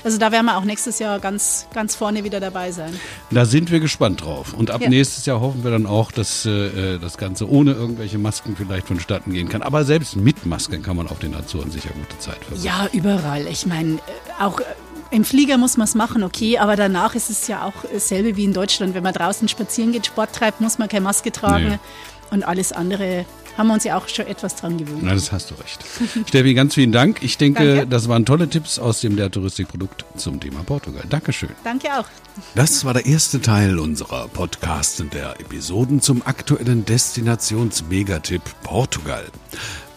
Also 0.04 0.16
da 0.16 0.30
werden 0.30 0.46
wir 0.46 0.56
auch 0.56 0.64
nächstes 0.64 1.00
Jahr 1.00 1.18
ganz, 1.18 1.66
ganz 1.74 1.96
vorne 1.96 2.22
wieder 2.22 2.38
dabei 2.38 2.70
sein. 2.70 2.98
Da 3.32 3.44
sind 3.44 3.72
wir 3.72 3.80
gespannt 3.80 4.22
drauf. 4.24 4.54
Und 4.54 4.70
ab 4.70 4.80
Ja. 4.80 4.88
nächstes 4.88 5.26
Jahr 5.26 5.40
hoffen 5.40 5.64
wir 5.64 5.72
dann 5.72 5.86
auch, 5.86 6.12
dass 6.12 6.46
äh, 6.46 6.98
das 6.98 7.18
Ganze 7.18 7.50
ohne 7.50 7.72
irgendwelche 7.72 8.16
Masken 8.16 8.54
vielleicht 8.56 8.86
vonstatten 8.86 9.32
gehen 9.32 9.48
kann. 9.48 9.60
Aber 9.60 9.84
selbst 9.84 10.14
mit 10.14 10.46
Masken 10.46 10.82
kann 10.84 10.96
man 10.96 11.08
auf 11.08 11.18
den 11.18 11.34
Azoren 11.34 11.72
sicher 11.72 11.90
gute 11.90 12.16
Zeit 12.20 12.36
verbringen. 12.36 12.62
Ja, 12.64 12.88
überall. 12.92 13.46
Ich 13.48 13.66
meine, 13.66 13.94
äh, 13.94 13.98
auch 14.40 14.60
äh, 14.60 14.64
im 15.10 15.24
Flieger 15.24 15.58
muss 15.58 15.76
man 15.76 15.86
es 15.86 15.96
machen, 15.96 16.22
okay, 16.22 16.58
aber 16.58 16.76
danach 16.76 17.16
ist 17.16 17.28
es 17.28 17.48
ja 17.48 17.64
auch 17.64 17.72
dasselbe 17.92 18.36
wie 18.36 18.44
in 18.44 18.52
Deutschland. 18.52 18.94
Wenn 18.94 19.02
man 19.02 19.14
draußen 19.14 19.48
spazieren 19.48 19.90
geht, 19.90 20.06
Sport 20.06 20.32
treibt, 20.32 20.60
muss 20.60 20.78
man 20.78 20.88
keine 20.88 21.00
Maske 21.02 21.32
tragen. 21.32 21.68
Nee. 21.70 21.78
Und 22.30 22.42
alles 22.42 22.72
andere 22.72 23.24
haben 23.56 23.66
wir 23.68 23.74
uns 23.74 23.84
ja 23.84 23.96
auch 23.96 24.08
schon 24.08 24.26
etwas 24.26 24.54
dran 24.54 24.78
gewöhnt. 24.78 25.02
Na, 25.02 25.14
das 25.14 25.32
hast 25.32 25.50
du 25.50 25.54
recht. 25.56 25.84
Steffi, 26.28 26.54
ganz 26.54 26.74
vielen 26.74 26.92
Dank. 26.92 27.22
Ich 27.22 27.38
denke, 27.38 27.64
Danke. 27.76 27.86
das 27.88 28.08
waren 28.08 28.24
tolle 28.24 28.48
Tipps 28.48 28.78
aus 28.78 29.00
dem 29.00 29.16
der 29.16 29.30
Touristikprodukt 29.30 30.04
zum 30.16 30.38
Thema 30.38 30.62
Portugal. 30.62 31.02
Dankeschön. 31.08 31.50
Danke 31.64 31.88
auch. 31.98 32.04
Das 32.54 32.84
war 32.84 32.94
der 32.94 33.06
erste 33.06 33.40
Teil 33.40 33.80
unserer 33.80 34.28
Podcast 34.28 35.02
der 35.12 35.40
Episoden 35.40 36.00
zum 36.00 36.22
aktuellen 36.24 36.84
Destinations-Megatipp 36.84 38.42
Portugal. 38.62 39.24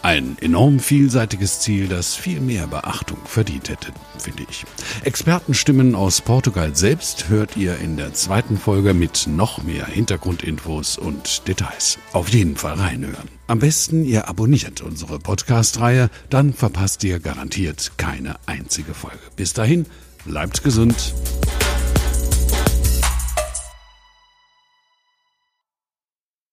Ein 0.04 0.36
enorm 0.42 0.80
vielseitiges 0.80 1.60
Ziel, 1.60 1.88
das 1.88 2.16
viel 2.16 2.40
mehr 2.42 2.66
Beachtung 2.66 3.20
verdient 3.26 3.70
hätte, 3.70 3.92
finde 4.18 4.44
ich. 4.50 4.66
Expertenstimmen 5.04 5.94
aus 5.94 6.22
Portugal 6.22 6.76
selbst 6.76 7.30
hört 7.30 7.56
ihr 7.56 7.78
in 7.78 7.98
der 7.98 8.12
zweiten 8.14 8.58
Folge 8.58 8.96
mit 8.96 9.28
noch 9.28 9.62
mehr 9.62 9.86
Hintergrundinfos 9.86 10.98
und 10.98 11.48
Details. 11.48 12.00
Auf 12.14 12.30
jeden 12.30 12.56
Fall 12.56 12.80
reinhören. 12.80 13.30
Am 13.46 13.60
besten 13.60 14.04
ihr 14.04 14.28
abonniert 14.28 14.82
unsere 14.82 15.20
Podcast-Reihe, 15.20 16.10
dann 16.32 16.54
verpasst 16.54 17.04
ihr 17.04 17.20
garantiert 17.20 17.92
keine 17.98 18.38
einzige 18.48 18.96
Folge. 18.96 19.20
Bis 19.36 19.54
dahin, 19.54 19.86
bleibt 20.26 20.64
gesund. 20.64 21.14